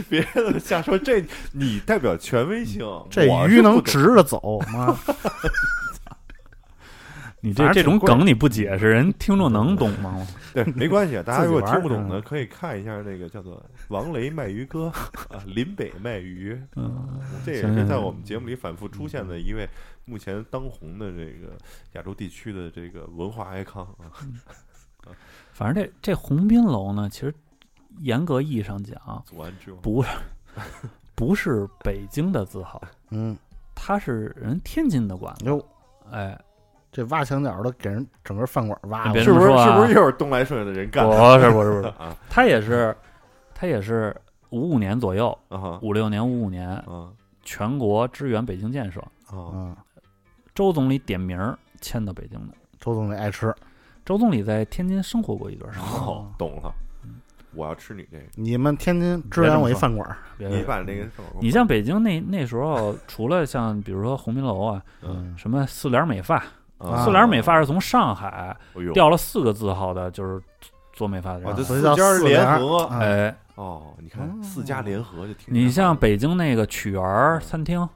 [0.09, 4.97] 别别瞎说，这你代表权威性，这鱼能直着走吗？
[7.47, 10.27] 你这这种梗你不解释，人听众能懂吗？
[10.53, 14.89] 对，没关系，大家如果听不懂的，嗯可以看一下那个叫做王雷卖鱼哥
[15.31, 19.69] 啊，林北卖鱼，嗯，这也是在我们节目里反复出现的一位
[20.07, 21.57] 目前当红的这个
[21.93, 24.11] 亚洲地区的这个文化 icon 啊。
[25.53, 27.33] 反正这这鸿宾楼呢，其实
[28.01, 30.09] 严格意义上讲，左岸之王不是
[31.15, 33.37] 不是北京的字号，嗯，
[33.73, 35.45] 它是人天津的馆子。
[35.45, 35.65] 哟，
[36.11, 36.37] 哎，
[36.97, 42.17] 这挖墙角都给人整个饭馆挖别了是不是是不是又是东来顺的人干不的是不是不是， 啊。
[42.31, 42.97] 他也是
[43.55, 44.17] 他也是
[44.49, 45.39] 五五年左右，
[45.83, 47.11] 五六年五五年，啊
[47.43, 49.05] 全国支援北京建设，
[50.55, 52.55] 周总理点名儿迁到北京的。
[52.81, 53.55] 周总理爱吃，
[54.03, 56.73] 周总理在天津生活过一段时间，哦，懂了
[57.05, 57.17] 嗯，
[57.53, 61.07] 我要吃你这个，你们天津支援我一饭馆，别你把那个
[61.43, 66.43] 你像北京那那时候，除了像比如说鸿宾楼啊，嗯什么四联美发，
[66.79, 67.05] 啊。
[67.05, 68.93] 四联美发是从上海哎呦。
[68.93, 70.43] 调了四个字号的，就是
[70.93, 72.99] 做美发的人四家联联合啊。
[73.01, 74.43] 哎，哦，你看哦。
[74.43, 77.89] 四家联合就挺你像北北京那个曲园儿餐厅、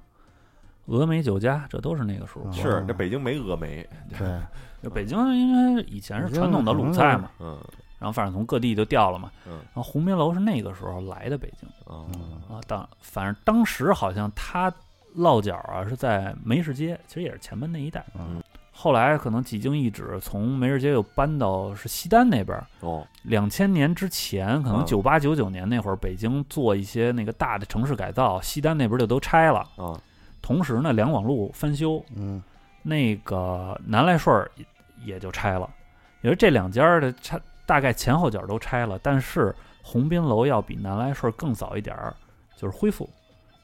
[0.86, 2.52] 峨眉酒家，这都是那个时候。
[2.52, 4.38] 是这北京没峨眉，对，
[4.82, 7.58] 就北京因为以前是传统的鲁菜嘛，嗯
[7.98, 9.30] 然后反正从各地就调了嘛。
[9.46, 9.52] 嗯。
[9.52, 12.56] 然后鸿宾楼是那个时候来的北京啊嗯。
[12.56, 14.72] 啊，当反正当时好像他
[15.14, 18.04] 落脚啊是在梅市街，其实也是前门那一带。
[18.18, 18.42] 嗯
[18.82, 22.66] 后来可能几经易址，从梅市街又搬到是西单那边儿。
[22.80, 29.60] 哦两千年之前，可能嗯九八九九年那会儿，北京做一些那个大的城市改造，西单那边就都拆了。
[29.76, 30.00] 啊
[30.40, 32.42] 同时呢，两广路翻修，嗯
[32.82, 34.64] 那个南来顺儿也
[35.04, 35.68] 也就拆了，
[36.22, 42.14] 也是这两家儿的拆大概前后脚都拆了，但是鸿宾楼要比南来顺儿更早一点儿，
[42.56, 43.06] 就是恢复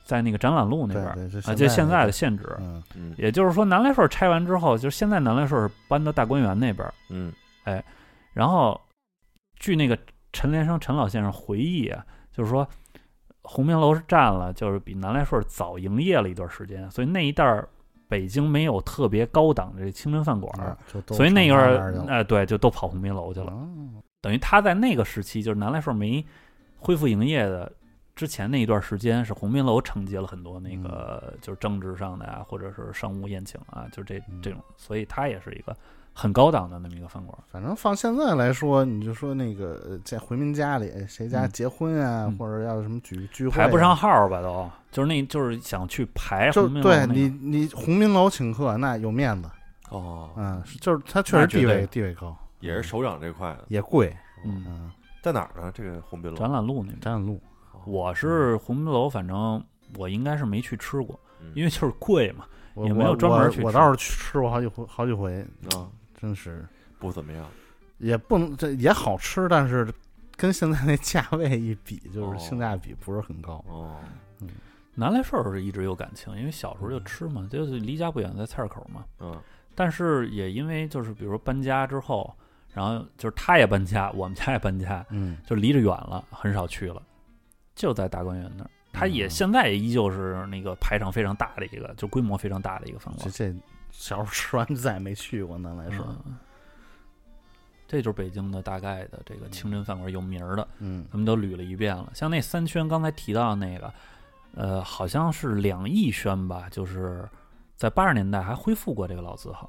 [0.06, 1.06] 在那个展览路那边
[1.44, 2.56] 啊，就现在的的现址。
[2.60, 2.82] 嗯。
[2.94, 3.14] 嗯。
[3.18, 7.32] 也就是说，南来顺儿拆完之后，就是现在南来顺儿搬到大观园那边嗯，
[7.64, 7.84] 哎
[8.32, 8.80] 然后
[9.56, 9.98] 据那个
[10.32, 12.66] 陈连生陈老先生回忆啊，就是说
[13.42, 17.68] 鸿宾楼是占了，就是比南来顺儿早营业了一段时间，所以那一带儿
[18.08, 20.78] 北京没有特别高档的这清真饭馆
[21.08, 23.50] 所以那个上儿哎对，就都跑鸿宾楼去了。
[23.50, 23.68] 哦。
[24.22, 26.24] 等于他在那个时期，就是南来顺儿没
[26.78, 27.72] 恢复营业的
[28.16, 34.40] 之前那一段时间，是鸿宾楼承接了很多那个就是政治上的啊，或者是商务宴请啊，就这嗯。
[34.42, 35.76] 这种，所以它也是一个
[36.14, 37.38] 很高档的那么一个饭馆。
[37.52, 41.50] 反正放现在来说，你就说那个呃在回民家里，谁家嗯。
[41.50, 42.38] 结婚啊，嗯。
[42.38, 43.94] 或者要什么举聚会、排不上。
[43.94, 47.06] 号儿吧都，就是那就是想去排就鸿宾楼那个。
[47.06, 49.50] 对你，你鸿宾楼请客那有面子，
[49.90, 51.66] 哦，嗯，是就是他确实那绝对。
[51.66, 54.90] 地位地位高，也是首长这块的，也贵，嗯，嗯，
[55.22, 55.70] 在哪儿呢？
[55.74, 56.36] 这个鸿宾楼？
[56.38, 57.00] 展览路那边。
[57.00, 57.38] 展览路，
[57.86, 59.64] 我是鸿宾楼，反正
[59.96, 61.52] 我应该是没去吃过，嗯。
[61.54, 62.44] 因为就是贵嘛。
[62.84, 65.40] 也没有专门去吃我我倒是去吃过好几回，好几回，
[65.74, 65.88] 啊。
[66.20, 66.66] 真是。
[66.98, 67.46] 不怎么样，
[67.98, 69.86] 也不能这也好吃，但是
[70.36, 72.38] 跟现在那价位一比，就是哦。
[72.38, 73.64] 性价比不是很高。
[73.68, 73.96] 哦，
[74.40, 74.48] 嗯。
[74.94, 79.04] 南来顺儿是一直有感情，因为小时候就吃嘛，就是离家不远，在菜市口嘛。
[79.20, 79.38] 嗯。
[79.74, 82.34] 但是也因为就是比如说搬家之后，
[82.72, 87.02] 然后就是他也搬家，我们家也搬家，嗯，就离着远了，很少去了，
[87.76, 88.70] 就在大观园那儿。
[88.92, 93.30] 他也嗯现在依旧是那个排场非常大的一个，就规模非常大的一个饭馆。
[93.30, 93.56] 这这
[93.90, 96.02] 小时候吃完再也没去过南来顺。
[96.24, 96.34] 嗯，
[97.86, 102.10] 这就是北京的大概的这个清真饭馆有名儿的，嗯咱们都捋了一遍了。
[102.14, 103.92] 像那三轩刚才提到的那个，
[104.54, 107.28] 呃，好像是两亿轩吧，就是
[107.76, 109.68] 在八十年代还恢复过这个老字号，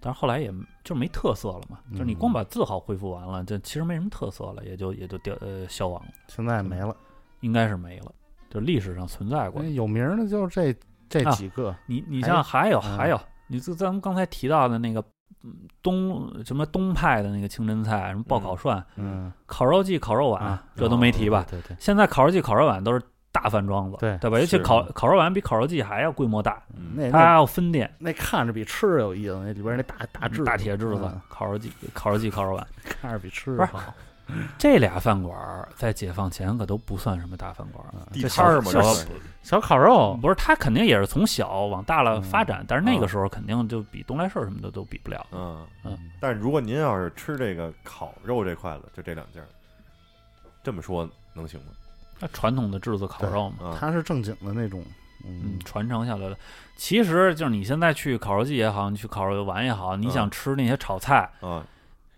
[0.00, 0.52] 但是后来也
[0.84, 6.94] 就没特色了嘛，就是你光把字号恢复完了，这其实没什么特色了，也就也就掉呃消亡了，现在没了。
[7.40, 8.12] 应该是没了，
[8.48, 9.62] 就历史上存在过。
[9.64, 10.74] 有名儿的就这
[11.08, 15.00] 这啊几个，你你像还有嗯还有，你就咱们刚才提到的那个。
[15.42, 21.46] 嗯东什么东派的那个清真菜，什么爆烤涮、嗯，烤肉季、烤肉碗，啊这都没提吧？
[21.48, 23.00] 对对，现在烤肉季、烤肉碗都是
[23.32, 24.38] 大饭庄子，对对吧？
[24.38, 33.94] 尤其烤烤肉碗比烤肉季还要规模大，嗯那它还要分店，那看着比吃着有意思，那里边那大大炙大铁炙子嗯、烤肉季、烤肉季、烤肉碗， 看着比吃着好。
[34.58, 37.92] 这俩饭馆儿在解放前可都不算什么大饭馆儿。
[38.12, 38.82] 地摊儿嘛，小
[39.42, 45.26] 小烤肉，不是，它肯定也是从小往大了发展，但是那个啊时候肯定就比东来顺什么的都比不了。
[45.32, 49.46] 嗯嗯但是如果您要是吃这个烤肉这块子，就这两家儿，
[50.62, 51.66] 这么说能行吗？
[52.18, 54.84] 那传统的炙子烤肉嘛，啊，它是正经的那种，
[55.24, 56.36] 嗯嗯，，传承下来的。
[56.76, 61.64] 其实就是你现在去烤肉季也好，你去烤肉丸也好，你想吃那些炒菜啊，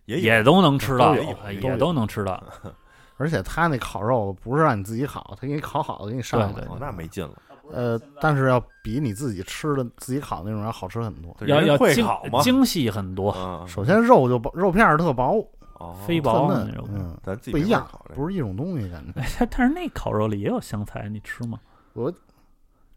[0.06, 1.14] 也也都能吃到，
[1.50, 2.42] 也都能吃到。
[3.18, 7.34] 而且他那烤肉不是让你自己烤，他给你烤好了给你上来对，哦，那没劲了。
[7.70, 11.34] 呃，但是要比你自己吃的自己烤那种要好吃很多。
[11.46, 12.04] 要要精，
[12.42, 15.38] 精细很多，啊，首先肉就薄，肉片儿特薄，
[15.78, 16.88] 哦飞特嫩薄的那种。
[16.92, 19.20] 嗯，咱自己不一样不是一种东西感觉。
[19.20, 21.60] 哎， 但是那烤肉里也有香菜，你吃吗？
[21.92, 22.12] 我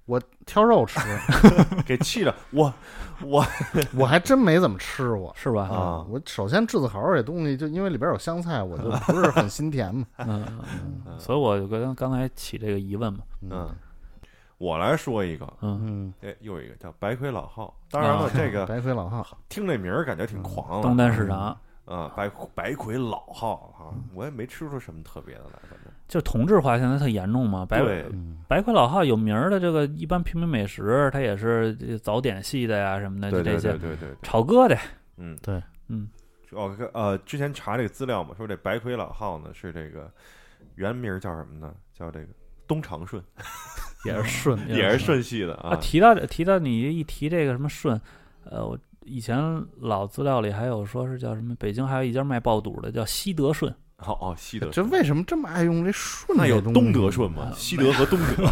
[0.06, 1.00] 我挑肉吃，
[1.86, 2.72] 给气的，我
[3.22, 3.46] 我
[3.98, 5.34] 我还真没怎么吃过。
[5.36, 5.64] 是吧？
[5.70, 10.06] 啊我首先炙子烤肉这东西，就因为里边有香菜，我就不是很心甜嘛。
[10.20, 10.46] 嗯，
[11.08, 13.20] 嗯所以我就跟刚才起这个疑问嘛。
[13.42, 13.70] 嗯，
[14.58, 17.76] 我来说一个，嗯，嗯，哎，又一个叫白魁老号。
[17.90, 27.66] 当然了啊，这个 白魁老号，听这名儿感觉挺狂东的单市场啊，白白魁老号哈，我也没吃出什么特别的来，反正就同质化现在特严重嘛。
[27.66, 34.78] 白对嗯，白魁老号有名儿的这个一般平民美食，它也是这早点系的呀什么的，就这些对对对对，炒疙瘩。
[35.18, 36.10] 嗯对，嗯，
[36.52, 40.12] 哦呃，之前查这个资料嘛，说这白魁老号呢是这个
[40.76, 41.74] 原名叫什么呢？
[41.94, 42.28] 叫这个
[42.68, 43.24] 东长顺，
[44.06, 45.76] 也是顺，也是顺系的啊，啊。
[45.78, 48.00] 提到提到你一提这个什么顺，
[48.44, 49.40] 呃，我以前
[49.80, 56.38] 老资料里还有说是叫什么，北京还有一家卖爆肚的叫西德顺，哦哦，西德这为什么这么爱用这顺？
[56.38, 57.52] 那有东德顺吗？
[57.56, 58.44] 西德和东德，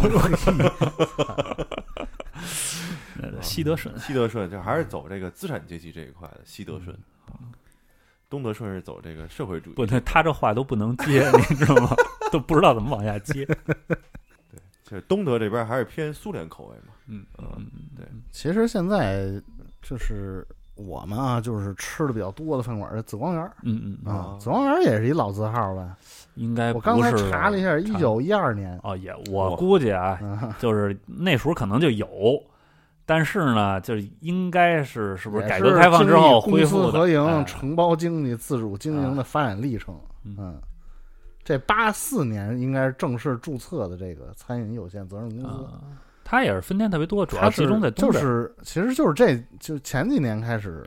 [3.22, 3.96] 呃 西德顺。
[3.98, 6.96] 西德顺就还是走这个资产阶级这一块的西德顺，
[8.30, 9.74] 东德顺是走这个社会主义。
[9.74, 11.94] 不，他他这话都不能接， 你知道吗？
[12.32, 13.44] 都不知道怎么往下接。
[13.46, 13.56] 对
[14.82, 16.92] 就是东德这边还是偏苏联口味嘛。
[17.06, 19.40] 嗯嗯嗯，对其实现在
[19.82, 25.96] 就是我们啊，就是吃的比较多的饭馆是紫光园儿嗯嗯嗯，啊，紫光园儿也是一老字号吧？
[26.34, 28.78] 应该我刚才查了一下，一九一二年。
[28.82, 32.08] 哦，也我估计啊，啊， 就是那时候可能就有，
[33.06, 39.94] 但是呢，就是应该是是不是改革开放之后恢公司复合营、哎承包经济、自主经营的发展历程。
[40.24, 40.60] 嗯嗯，
[41.44, 45.64] 这八四年应该是正式注册的这个餐饮有限责任公司。
[45.64, 45.82] 啊，
[46.34, 48.18] 它也是分店特别多，主要集中在东就。
[48.18, 50.84] 是其实就是这就前几年开始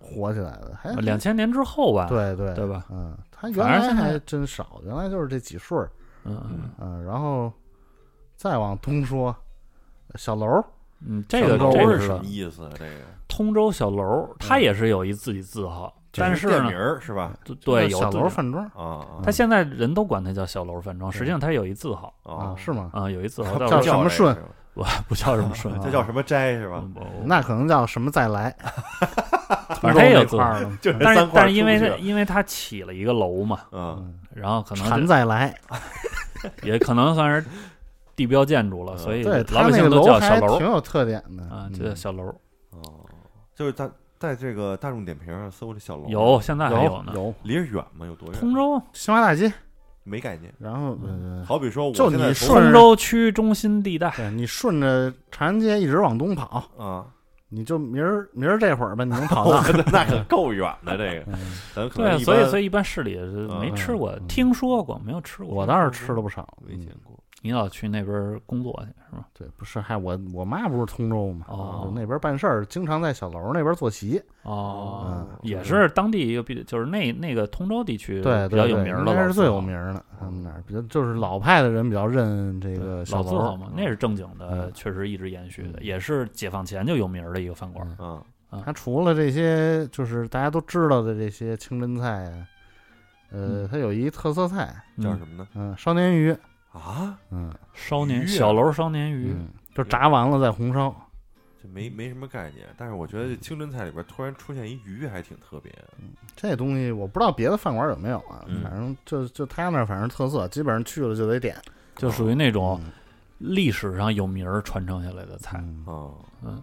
[0.00, 2.84] 火起来的，还两千年之后吧，对对对吧？
[2.90, 5.88] 嗯，它原来还真少，原来就是这几顺儿，
[6.24, 7.52] 嗯嗯嗯，然后
[8.36, 9.32] 再往东说，
[10.16, 10.64] 小楼儿
[11.06, 12.70] 嗯，这个这个是是什么意思啊？
[12.74, 12.94] 这个
[13.28, 17.32] 通州小楼，它也是有一自己字号，但是店名，是吧？
[17.60, 22.90] 对小楼饭庄啊啊他现在人都管它叫小楼饭庄，实际上它有一字号啊啊，是吗？
[22.92, 24.36] 啊，有一字号叫什么顺
[24.74, 26.82] 不不叫什么顺， 这叫什么斋是吧？
[27.24, 28.54] 那可能叫什么再来，
[29.80, 35.54] 反正它也有块儿，的，就是但是但是因为出不去它因为它起了一个楼嘛，嗯嗯，然后可能馋这再来，
[36.62, 37.46] 也可能算是
[38.16, 42.24] 地标建筑了，嗯所以对老百姓都叫小还楼挺有特点的啊，嗯就叫小楼。
[42.70, 43.04] 哦，
[43.54, 47.12] 就是在在这个大众点评上搜这小楼，有，现在还有呢。
[47.14, 48.06] 有离着远吗？
[48.06, 48.40] 有多远？
[48.40, 49.52] 通州，新华大街，
[50.04, 50.52] 没概念。
[50.58, 57.06] 然后呃，好比说，我就你现在从顺通州区中心地带，对你顺着长安街一直往东跑，啊，
[57.48, 59.62] 你就明儿明儿这会儿吧，你能跑 到。
[59.92, 60.96] 那可够远的。
[60.96, 61.38] 这个，嗯
[61.74, 65.54] 咱可对，所以所以一般市里是没嗯吃过，嗯听说过，没有吃过。
[65.54, 67.18] 我倒是吃了不少，没见过。
[67.42, 69.26] 你老去那边工作去是吧？
[69.34, 80.02] 对，不是，还我我妈不是通州嘛，哦那边办事儿，经常在小楼那边坐席，哦嗯，也是当地一个比，就是那那个通州地区对，比较有名的老应该是最有名儿的。
[80.18, 87.86] 他们那儿比较就是老派的人比较认这个小楼老字号嘛，那是正经的，嗯确实一直延续的，嗯也是解放前就有名儿的一个饭馆。
[87.98, 92.46] 嗯啊，它除了这些就是大家都知道的这些清真菜啊，
[93.32, 95.48] 呃，嗯它有一特色菜，嗯叫什么呢？
[95.54, 96.36] 嗯，烧鲶鱼，
[96.72, 100.94] 啊，嗯烧鲶鱼啊小楼烧鲶鱼，嗯，就炸完了再红烧。
[101.62, 102.66] 这没没什么概念。
[102.76, 105.88] 但是我觉得这清真菜里边突然出现一鱼，还挺特别的。
[106.34, 111.56] 这东西我不知道别的饭馆有没有啊，嗯反正就就他那儿反正特色，基本上去了就得点。
[111.94, 112.90] 就属于那种嗯
[113.38, 115.58] 历史上有名儿传承下来的菜。
[115.58, 116.62] 嗯哦，嗯，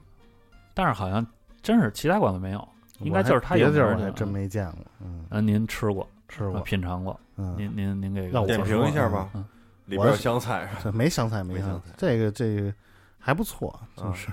[0.73, 1.25] 但是好像
[1.61, 2.67] 真是其他馆子没有。
[3.01, 9.45] 应该就是他别的地有名儿还真没见过，嗯，嗯，您吃过，啊吃过，品尝过，嗯，您您您给要我点评一下吧嗯。
[9.89, 10.91] 里边有香菜是吧？
[10.95, 12.73] 没香菜，没香菜这个这个
[13.17, 14.27] 还不错，啊就是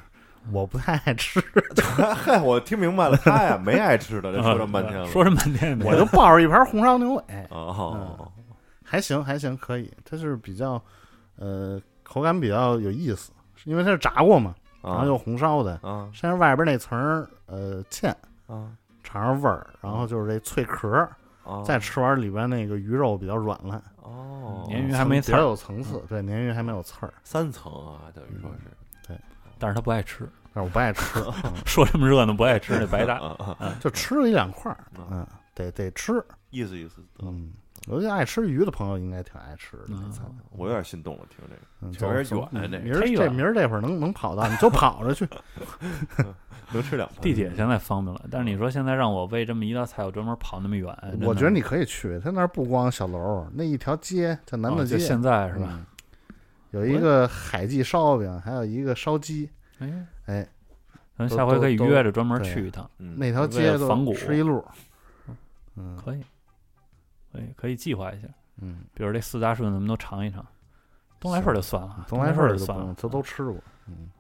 [0.53, 1.43] 我不太爱吃，
[2.15, 5.07] 嗨，我听明白了，他呀没爱吃的，这说这么半天了。
[5.09, 8.31] 说这么半天，我就抱着一盘红烧牛尾，哦，
[8.85, 10.81] 还行还行，可以，它是比较
[11.37, 13.33] 呃口感比较有意思，
[13.65, 18.11] 因为它是炸过嘛，然后啊又红烧的，啊先是外边那层儿呃芡
[18.47, 18.71] 啊
[19.03, 21.09] 尝尝味儿，然后就是这脆壳
[21.65, 28.71] 再吃完里边那个鱼肉比较软烂，哦，鲶鱼还没刺儿，有层次，对，鲶鱼还没有刺儿，三层啊，等于说是。
[29.07, 29.19] 对。
[29.59, 31.53] 但是他不爱吃，但是我不爱吃，嗯。
[31.67, 33.21] 说这么热闹不爱吃那白搭。
[33.81, 35.27] 就吃了一两块儿，啊嗯，
[35.57, 37.03] 得得吃，意思意思。
[37.21, 37.51] 嗯，
[37.89, 39.85] 我觉得爱吃鱼的朋友应该挺爱吃的。
[40.51, 41.63] 我有点心动了，听这个。
[41.81, 45.27] 嗯，确实走远这明儿这明儿这会儿能能跑到，你就跑着去。
[46.73, 55.69] 能吃两盘地铁现在方便了，但是你说现在让我为这么一道菜，我专门跑那么远，我觉得你可以去，他那儿不光小楼，那一条街叫南大街，现在是吧？
[55.73, 55.87] 嗯
[56.73, 59.49] 有一个海记烧饼，还有一个烧鸡，
[59.79, 60.47] 哎，哎，
[61.17, 64.63] 咱下回可以约着专门去一趟，嗯那条街仿古都吃一路。
[65.77, 66.25] 嗯可以，
[67.33, 70.45] 可以可以计划一下，嗯，比如这四大顺咱们都尝一尝。
[71.19, 73.57] 东来顺就算了，东来顺顺就算了，这都吃过。
[73.87, 74.11] 嗯，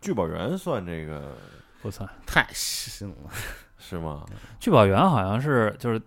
[0.00, 1.34] 聚宝源算这个
[1.80, 2.08] 不算。
[2.26, 3.16] 太新了。
[3.80, 4.20] 是吗？
[4.60, 5.98] 聚宝源好像是就是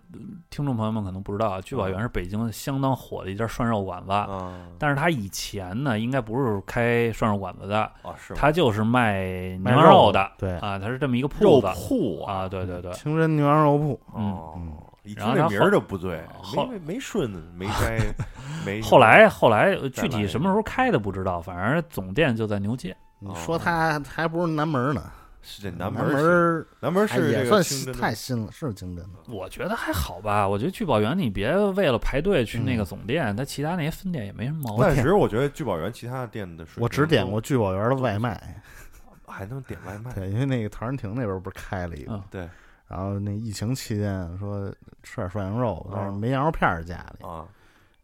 [0.48, 4.52] 听众朋友们可能不知道啊，聚宝源是北京相当火的一家涮肉馆子，啊。
[4.78, 8.38] 但是它以前呢应该不是开涮肉馆子的，啊是吗？
[8.40, 11.72] 它就是卖卖牛羊肉的对，啊，它是这么一个肉铺子。
[11.74, 14.00] 铺啊，对对对，清真牛羊肉铺。
[14.16, 14.54] 嗯哦，
[15.02, 17.98] 一听然后他后这名儿就不对，后没没顺没摘
[18.64, 18.80] 没。
[18.86, 22.96] 后来后来呃具体什么时候开的不知道，反正总店就在牛街。
[23.18, 25.10] 你说他还不如南门呢，
[25.46, 27.62] 是这南门儿南门哎是也算
[27.92, 29.04] 太新了，是清真的。
[29.28, 32.86] 我觉得还好吧，我觉得聚宝园你别为了排队去那个嗯。
[32.86, 34.86] 总店，它其他那些分店也没什么毛病。
[34.86, 38.62] 但是我觉得聚宝园其他店的水我只点过聚宝园的外卖，
[39.26, 42.22] 还能点外卖，对，因为那个唐人亭那边不是开了一个，嗯。
[42.30, 42.48] 对。
[42.86, 44.72] 然后那疫情期间说
[45.02, 47.44] 吃点涮羊肉，但是啊没羊肉片儿家里，啊，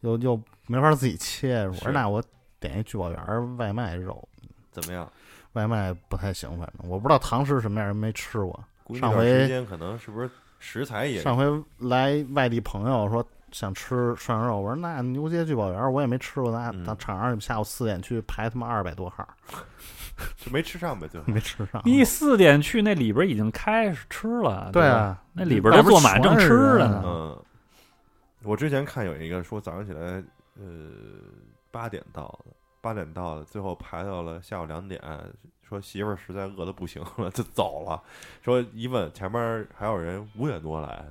[0.01, 2.23] 又又没法自己切，我是说那我
[2.59, 4.27] 点一聚宝园外卖肉，
[4.73, 5.11] 怎么样？
[5.53, 8.65] 外卖不太行，反正我不知道堂食什么样，没吃过。
[8.85, 10.29] 估计上回段时间可能是不是
[10.59, 11.45] 食材也上回
[11.79, 19.27] 来外地朋友说想吃涮羊肉，我说那牛街聚宝园我也没吃过，那嗯到场上下午四点去排他妈二百多号，
[20.37, 21.83] 就没吃上呗，就没吃上。
[21.85, 24.71] 你四点去，那里边已经开始吃了。
[24.73, 27.03] 对啊，那里边都坐满正吃了呢。
[27.05, 27.43] 嗯，
[28.43, 30.23] 我之前看有一个说早上起来，
[30.59, 30.65] 呃，
[31.71, 35.01] 八点到的，八点到的，最后排到了下午两点，
[35.69, 38.03] 说媳妇儿实在饿的不行了，就走了。
[38.43, 41.05] 说一问前面还有人五点多来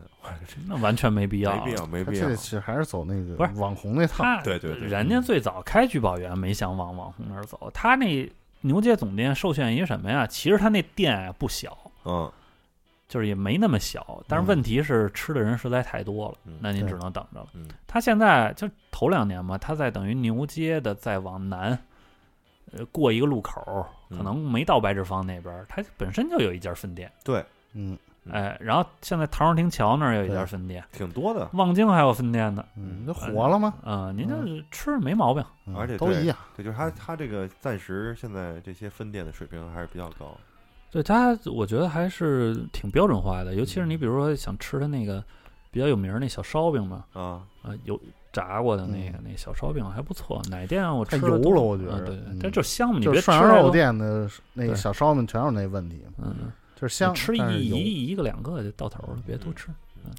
[0.68, 2.36] 那完全没必要，没必要，没必要这。
[2.36, 4.24] 其实还是走那个不是网红那套。
[4.44, 8.30] 对对对人家最早开聚宝园没想往网红那儿走，他那
[8.62, 10.28] 牛街总店受限于什么呀？
[10.28, 12.30] 其实他那店啊不小，嗯，
[13.10, 17.48] 就是也没那么小，但是问题是吃的人实在太多了，嗯那您只能等着了。
[17.56, 21.78] 嗯他现在就头两年嘛，他在等于牛街的再往南，
[22.72, 33.74] 呃，过一个路口，嗯可能没到白纸坊那边，他本身就有一家分店，对，嗯嗯哎，然后现在陶然亭桥那儿有一家对分店，挺多的，望京还有分店呢，嗯，那火了吗？
[33.84, 36.38] 嗯，您这吃没毛病，嗯而且对都一样。
[36.56, 40.38] 对，就是他他这个暂时现在这些分店的水平还是比较高。
[40.92, 45.24] 对它，我觉得还是挺标准化的，尤其是你比如说想吃它那个
[45.72, 48.00] 比较有名儿那小烧饼嘛，啊，啊，有
[48.34, 59.70] 炸过的那个、那小烧饼还不错，奶店我吃太油了都了我觉得啊对对嗯，但就香嘛，你就别是涮羊肉店的那个小烧饼全有那问题，嗯，就是香，吃但是油一一一个两个就到头了，别多吃。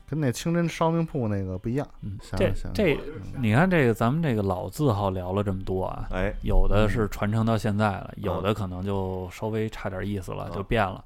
[0.08, 1.86] 跟那清真烧饼铺那个不一样。
[2.02, 11.04] 嗯，这这嗯你看这个咱们这个老字号聊了这么多啊，哎，有的是嗯传承到现在了，有的可能就稍微差点意思了，嗯就变了。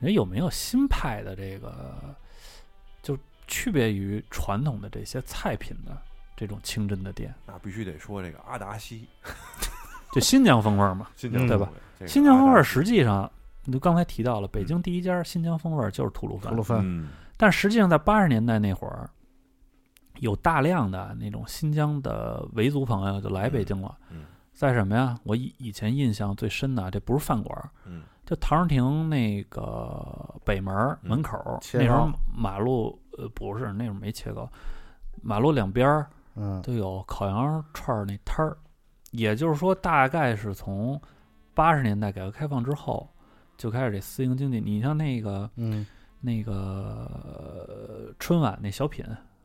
[0.00, 1.74] 人有没有新派的这个，
[3.02, 5.96] 就区别于传统的这些菜品的
[6.36, 9.08] 这种清真的店，那必须得说这个阿达西
[10.14, 11.08] 就新疆风味儿嘛？
[11.16, 11.68] 新疆嗯对吧
[12.06, 13.28] 新疆风味实际上，
[13.64, 16.62] 你就刚才提到了，北京第一家新疆风味儿就是吐鲁番吐鲁。
[16.62, 17.08] 番，嗯
[17.38, 19.08] 但实际上，在八十年代那会儿，
[20.18, 23.96] 有大量的那种新疆的维族朋友就来北京了。
[24.10, 25.16] 嗯在什么呀？
[25.22, 34.50] 我以以前印象最深的啊，这不是饭馆儿，嗯就唐人亭那个北门门口儿、那时候马路呃不是那时候没切糕，
[35.22, 38.58] 马路两边儿嗯都有烤羊肉串儿那摊儿，
[39.12, 41.00] 也就是说，大概是从
[41.54, 43.08] 八十年代改革开放之后
[43.56, 44.60] 就开始这私营经济。
[44.60, 45.86] 你像那个嗯
[46.20, 49.04] 那个呃春晚那小品，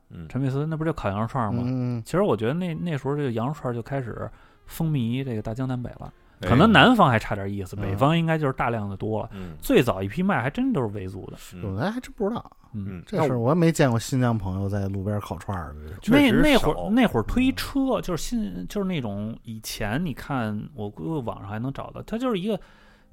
[0.10, 1.64] 嗯，陈佩斯那不就烤羊肉串儿吗？
[1.66, 4.30] 嗯，其实我觉得那那时候这个羊肉串儿就开始
[4.66, 6.50] 风靡这个大江南北了，哎。
[6.50, 7.82] 可能南方还差点意思，嗯。
[7.82, 9.30] 北方应该就是大量的多了。
[9.34, 9.56] 嗯。
[9.62, 11.76] 最早一批卖还真都是维族的，嗯。
[11.76, 12.44] 我还真不知道
[12.76, 15.80] 嗯，嗯，这事儿，我也没见过新疆朋友在路边烤串儿的。
[16.08, 22.60] 那那会儿那会儿推车就是新就是那种以前你看我估计网上还能找到，它就是一个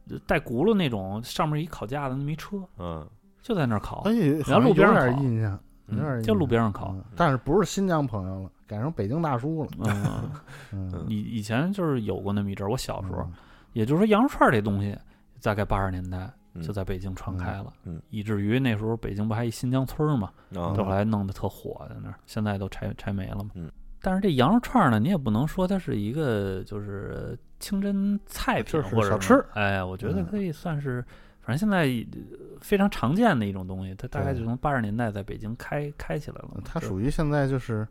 [0.09, 3.07] 呃带轱辘那种，上面一烤架的那么一车，嗯
[3.43, 5.59] 就在那儿烤哎，，然好像有后路边上烤印象，
[5.89, 6.93] 有点印嗯就路边上烤。
[6.95, 9.71] 嗯但是不是新疆朋友了，改成北京大叔了。
[9.81, 10.31] 嗯，
[10.93, 13.33] 嗯，以以前就是有过那么一阵儿，我小时候，嗯。
[13.73, 14.97] 也就是说羊肉串儿这东西，
[15.43, 16.63] 大概八十年代嗯。
[16.63, 23.51] 就在北京传开了，嗯以至于那时候北京不还一新疆村儿嘛，后来弄得特火在那儿，现在都拆拆没了嘛。
[23.55, 23.71] 嗯。
[24.03, 29.47] 但是这羊肉串儿呢，你也不能说它是一个就是清真菜品就是或者小什么吃。
[29.53, 30.27] 哎，我觉得嗯。
[30.27, 31.05] 可以算是，
[31.51, 36.61] 反正现在呃非常常见的一种东西，它大概就从八十年代在北京开开起来了。
[36.65, 37.85] 它属于现在就是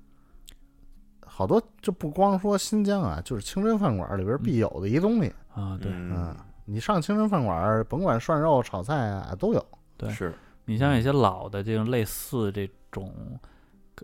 [1.26, 5.34] 好多，就不光说新疆啊，就是清真饭馆里边必有的一东西。
[5.53, 6.34] 啊，对嗯
[6.64, 9.65] 你上清真饭馆，甭管涮肉、炒菜啊，都有。
[9.98, 10.34] 对是
[10.64, 13.14] 你像一些老的这种类似这种，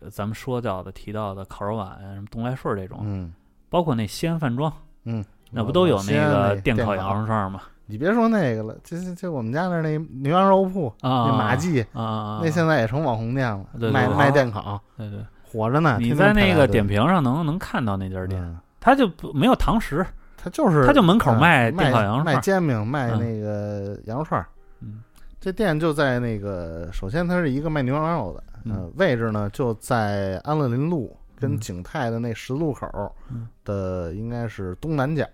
[0.01, 3.33] 呃咱们说到的提到的烤肉碗啊，什么东来顺儿这种，嗯
[3.69, 4.69] 包括那西安饭庄，
[5.05, 7.61] 嗯，那不都有那个电烤烤羊肉串儿吗？
[7.87, 13.93] 你别说那个了，就就就我们家那儿那牛羊肉铺，啊，那马记，啊那现在也成网红店了，对对对。
[13.93, 15.19] 卖卖电烤，对对，
[15.51, 15.97] 火着呢。
[15.99, 20.05] 你在那个点评上能能看到那家店，嗯它就不没有堂食，
[20.37, 23.19] 他就是他就门口嗯卖卖电烤羊肉卖煎饼，卖嗯。
[23.19, 24.47] 那个羊肉串儿。
[24.81, 25.01] 嗯。
[25.39, 31.59] 这店就在那个，首先它是一个卖牛羊肉的，嗯呃，位置呢就在安乐林路跟嗯。
[31.59, 33.47] 景泰的那十字路口嗯。
[33.63, 35.25] 的，应该是东南角，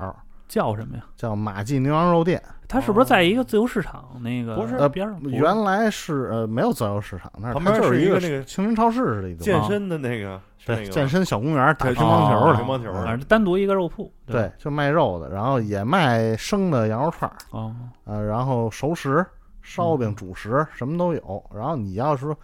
[0.51, 1.03] 叫什么呀？
[1.15, 2.41] 叫马记牛羊肉店。
[2.67, 5.21] 它是不是在一个自由市场那个不是呃边上？
[5.23, 17.75] 原来是呃没有自由市场，那儿旁边它就是一个那个清真超市似的一种，健身的那个，对健身小公园打乒乓球哦的，乒乓球嗯反正单独一个肉铺，对，就卖肉的，然后也卖生的羊肉串儿，哦，
[18.05, 19.25] 呃，然后熟食、
[19.61, 21.43] 烧饼、嗯主食什么都有。
[21.53, 22.37] 然后你要是说，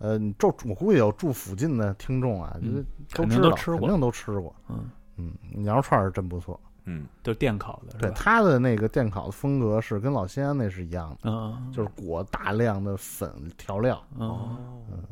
[0.00, 4.54] 呃，你住我估计有住附近的听众啊，就是嗯肯定知道，都吃过肯定都吃过。
[4.68, 4.84] 嗯，
[5.16, 6.60] 嗯，羊肉串儿是真不错。
[6.84, 8.12] 嗯就电烤的，对是吧？
[8.16, 13.96] 它的那个电烤的风格是跟老西安那是一样的，嗯，就是裹大量的粉调料。
[14.18, 14.58] 哦
[14.90, 15.02] 嗯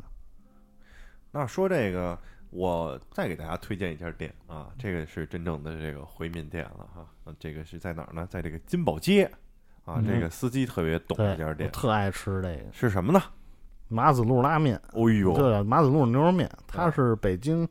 [1.33, 2.19] 那说这个
[2.49, 7.07] 我再给大家推荐一家店啊，这个是真正的这个回民店了哈。
[7.23, 8.27] 啊这个是在哪儿呢？
[8.29, 9.23] 在这个金宝街
[9.85, 13.21] 啊，嗯这个司机特别懂这家，我店特爱吃这个是什么呢？
[13.87, 17.65] 马子路拉面，哦呦，马子路牛肉面，它啊是北京，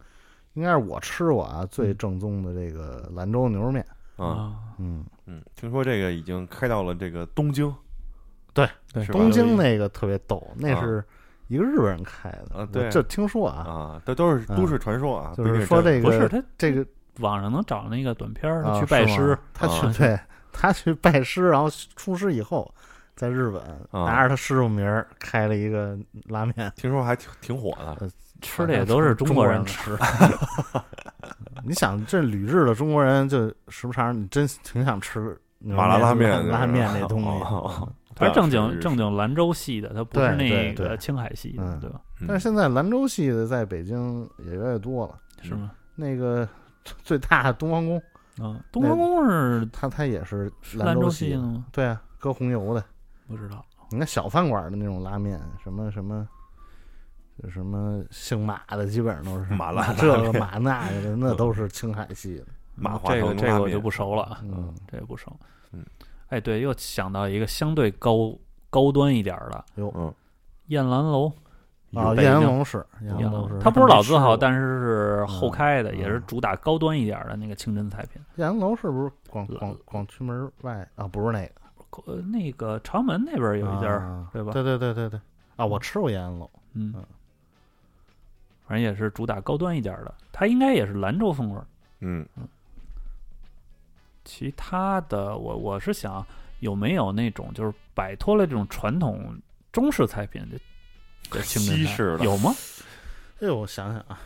[0.55, 3.85] 应该是我吃过啊最正宗的这个兰州牛肉面。
[4.17, 7.75] 啊，嗯，嗯，听说这个已经开到了这个东京，
[8.53, 9.19] 对对是吧？
[9.19, 10.81] 东京那个特别逗，那啊。
[10.83, 11.05] 是
[11.49, 12.85] 一个日本人开的啊对。
[12.85, 16.87] 我这听说啊，啊，这都是都市传说啊，就是说这个不是他这个
[17.19, 19.17] 网上能找那个短片儿，去拜是吗？
[19.17, 20.21] 师，他去啊对
[20.53, 22.73] 他去拜师，然后出师以后，
[23.17, 23.61] 在日本
[23.91, 24.05] 啊。
[24.05, 25.99] 拿着他师傅名儿开了一个
[26.29, 28.09] 拉面，听说还挺挺火的，
[28.41, 29.97] 吃的也都是中国人人吃。
[31.65, 37.29] 你想，这旅日的中国人，就时不常，你真挺想吃麻辣拉面拉拉面那东西。
[37.45, 42.01] 哦它是正经正经兰州系的，它不是那个青海系的，嗯对吧？
[42.21, 45.15] 嗯但是现在兰州系的在北京也越来越多了。
[45.43, 45.71] 是吗？
[45.95, 46.47] 那个
[47.03, 47.97] 最大的东方宫，
[48.39, 51.65] 啊，东方宫是它它也是兰州系系的吗？
[51.73, 52.85] 对啊，搁红油的。
[53.27, 53.65] 不知道。
[53.91, 56.40] 你看小饭馆的那种拉面，什么什么，就
[57.49, 62.45] 什么姓马的，基本上都是马拉这个马那个的， 那都是青海系的。
[62.75, 65.35] 马化这个腾这个我就不熟了啊，嗯，这个不熟。
[65.73, 65.85] 嗯，
[66.29, 68.35] 哎，对，又想到一个相对高
[68.71, 69.93] 高端一点儿的哟。
[69.97, 70.13] 嗯。
[70.69, 71.27] 燕兰楼，
[71.95, 78.23] 啊，燕龙是燕兰楼是，它不是老字号，但是是后开的，嗯也是主打高端一点儿的那个清真菜品。
[78.37, 81.09] 燕兰楼是不是广广广渠门外啊？
[81.09, 81.45] 不是那
[81.91, 84.53] 个，呃，那个朝门那边有一家对吧？
[84.53, 85.21] 对对对对对。
[85.57, 86.95] 啊，我吃过燕龙楼，嗯。
[86.97, 87.05] 嗯，
[88.71, 91.67] 反正也是主打高端一点儿的，它应该也是兰州风味儿。
[91.99, 92.25] 嗯
[94.25, 96.25] 其他的，我我是想
[96.61, 99.37] 有没有那种就是摆脱了这种传统
[99.73, 100.57] 中式菜品的
[101.37, 102.55] 的清真式的有吗？
[103.41, 104.21] 哎呦，我想想啊，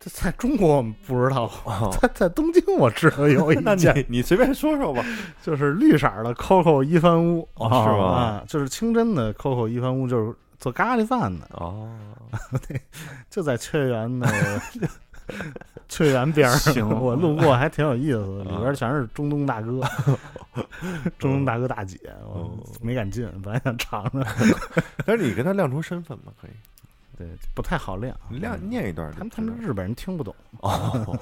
[0.00, 5.04] 这在中国我们不知道，哦在在东京我知道有一 那家，你你随便说说吧，
[5.44, 11.90] 就是绿色儿的 COCO 一番屋，哦是吧啊，就是清真的 COCO 一番屋，就是做咖喱饭的，哦，
[12.68, 12.80] 对
[13.30, 14.28] 就在雀园的
[15.88, 19.80] 雀园边儿我路过还挺有意思的，里啊边全是中东大哥，
[21.18, 24.22] 中东大哥大姐，我哦没敢进，本来想尝尝，
[25.06, 26.50] 但是你跟他亮出身份嘛，可以，
[27.16, 31.18] 对，不太好亮，亮念一段他们，他们日本人听不懂，哦，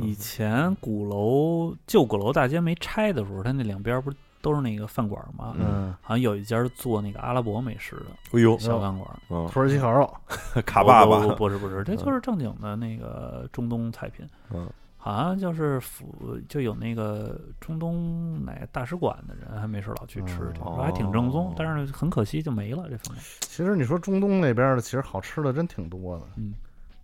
[0.00, 5.56] 以嗯前鼓楼旧鼓楼大街没拆的时候，它那两边不是都是那个饭馆嘛？
[5.58, 9.08] 嗯，好像有一家做那个阿拉伯美食的哎呦，小饭馆。
[9.30, 10.08] 嗯土耳其烤肉，
[10.66, 14.28] 卡爸爸不是不是， 这就是正经的那个中东菜品。
[14.52, 23.22] 嗯好像就是府就有那个中东哪个大使馆的人，还没事老去吃，嗯还挺正宗哦，但是很可惜就没了这方面。
[23.40, 26.24] 其实你说中东那边的，其实好吃的真挺多的。
[26.36, 26.54] 嗯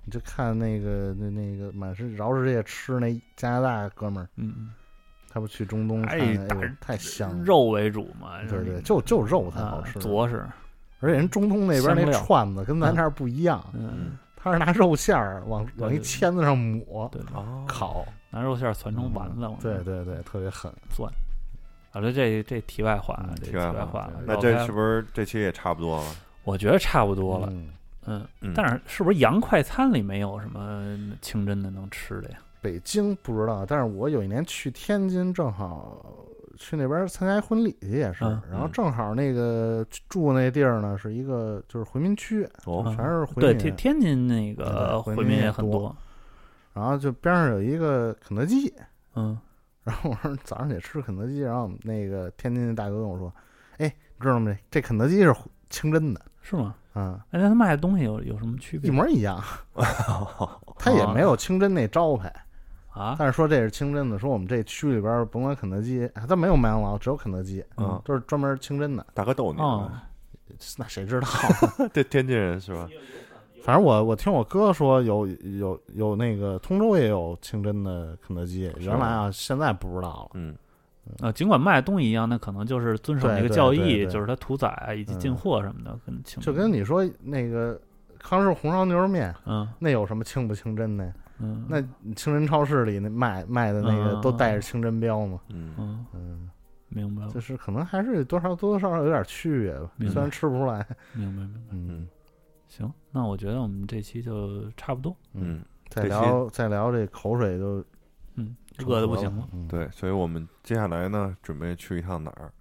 [0.03, 4.71] 你就看那个那那个满是饶世界吃那加拿大哥们儿，嗯，
[5.33, 7.45] 他不去中东看，哎太香了。
[7.45, 10.45] 肉为主嘛，对对，就就肉才好啊吃，着实，
[10.99, 20.71] 而且人中东那边那串子跟咱这儿不一样，嗯，他是拿肉馅儿往往一签子上抹对，哦，烤，拿肉馅儿攒成丸子，对对对，特别狠。
[20.91, 21.11] 钻。
[21.93, 24.23] 好了，这这题外话，题外话了。
[24.27, 26.07] 那这是不是这期也差不多了？
[26.45, 27.53] 我觉得差不多了。
[28.07, 32.39] 嗯但是是不是洋快餐里没有什么清真的能吃的呀？
[32.61, 36.05] 北京不知道，但是我有一年去天津，正好
[36.57, 38.73] 去那边参加一婚礼去，也是，嗯然后嗯。
[38.73, 42.85] 正好那个住那地儿呢，是一个就是回民区，哦。
[42.87, 45.95] 嗯全是回对，民，天天津那个回回民也很多。
[46.73, 48.73] 然后就边上有一个肯德基，
[49.17, 49.37] 嗯，
[49.83, 53.33] 然后我说早上得吃肯德基，然后那个天津的大哥跟我说，
[53.79, 54.57] 哎，你知道吗？
[54.71, 55.35] 这肯德基是
[55.69, 56.75] 清真的，是吗？
[56.95, 58.91] 嗯、哎，那他卖的东西有有什么区别？
[58.91, 59.41] 一模一样，
[60.79, 62.33] 他也没有清真那招牌，
[62.93, 63.17] 啊？
[63.19, 69.07] 但是说这是清真的，说我们这区里边甭管肯德基，啊，他没有麦当劳，只有肯德基，嗯，都是专门清真的。
[69.15, 70.01] 大哥逗你哦呢，
[70.79, 71.29] 那谁知道？
[71.93, 72.89] 这天津人是吧？
[73.63, 75.27] 反正我我听我哥说有
[75.59, 80.31] 有有那个通州也有清真的肯德基，原来啊现在不知道了。
[80.35, 80.55] 嗯
[81.21, 87.79] 呃，尽管卖的东西一样，那可能就是遵守对对那个教义，对对就是它屠宰啊以及进嗯货什么的，跟清就跟你说那个
[88.19, 91.13] 康师傅红烧牛肉面，嗯那有什么清不清真的呀？
[91.41, 91.81] 嗯那
[92.15, 95.41] 清真超市里那卖卖的那个嗯都带着清真标嘛。
[95.49, 96.51] 嗯嗯，嗯，
[96.89, 100.87] 明白了就，是可能还是多少多多少少有点区别吧，虽然吃不出来。
[101.15, 101.61] 明白明白。
[101.71, 102.09] 嗯，嗯
[102.69, 107.85] 行，那我觉得我们这期就差不多，嗯，再聊再聊这口水都
[108.37, 108.55] 嗯，
[108.87, 109.49] 饿的不行了。
[109.53, 112.53] 嗯，对，所以我们接下来呢，准备去一趟哪儿？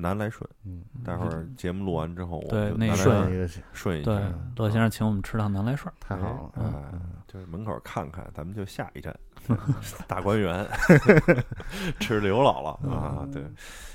[0.00, 0.48] 南来顺。
[0.64, 4.12] 嗯，待会儿节目录完之后，我对那顺一个，对顺一下，，
[4.56, 5.94] 乐先生请我们吃趟南来顺儿。
[6.00, 9.14] 太好了，哎，嗯就是门口看看，咱们就下一站
[10.08, 10.66] 大观园
[12.00, 13.24] 吃刘姥姥啊。
[13.32, 13.40] 对，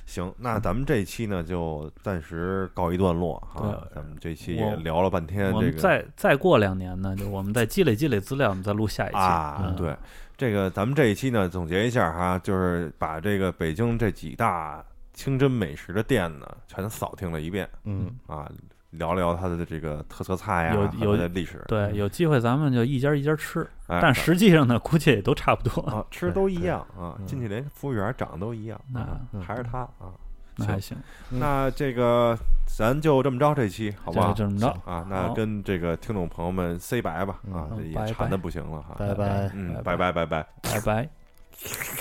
[0.06, 3.78] 行，那咱们这一期呢就暂时告一段落哈。
[3.94, 9.94] 咱们这期也聊了半天我们这个再再过两年呢，就我们再积累积累资料，我们再录下一期啊，嗯对，
[10.38, 14.82] 这个咱们这一期呢总结一下哈，就是把这个北京这几大
[15.16, 18.48] 清真美食的店呢全扫听了一遍嗯，啊，
[18.92, 21.64] 聊聊它的这个特色菜呀，有有的历史。
[21.68, 25.82] 对，有机会咱们就一家一家吃，哎但实际上呢，估计也都差不多。
[25.90, 30.14] 啊， 吃都一样啊，嗯进去连服务员长得都一样，那啊嗯还是他啊。
[30.58, 30.96] 那还行，
[31.30, 34.46] 那这个咱就这么着，这期好不好就？
[34.46, 34.68] 这么着。
[34.86, 38.96] 啊，那跟这个听众朋友们 say 白吧啊，也拜拜馋的不行了哈。
[38.98, 39.52] 拜拜。
[39.54, 41.10] 嗯，拜拜拜拜拜，拜拜。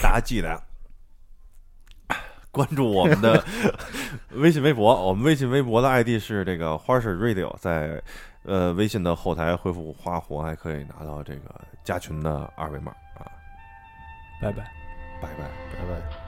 [0.00, 0.56] 大家记得
[2.54, 3.44] 关注我们的
[4.34, 4.94] 微信、微博。
[5.06, 8.00] 我们微信、微博的 ID 是这个花式 Radio，在
[8.44, 13.26] 呃微信的后台回复“花活”，还可以拿到这个加群的二维码啊。
[14.40, 14.62] 拜拜。
[15.20, 15.44] 拜拜。
[15.76, 16.23] 拜拜。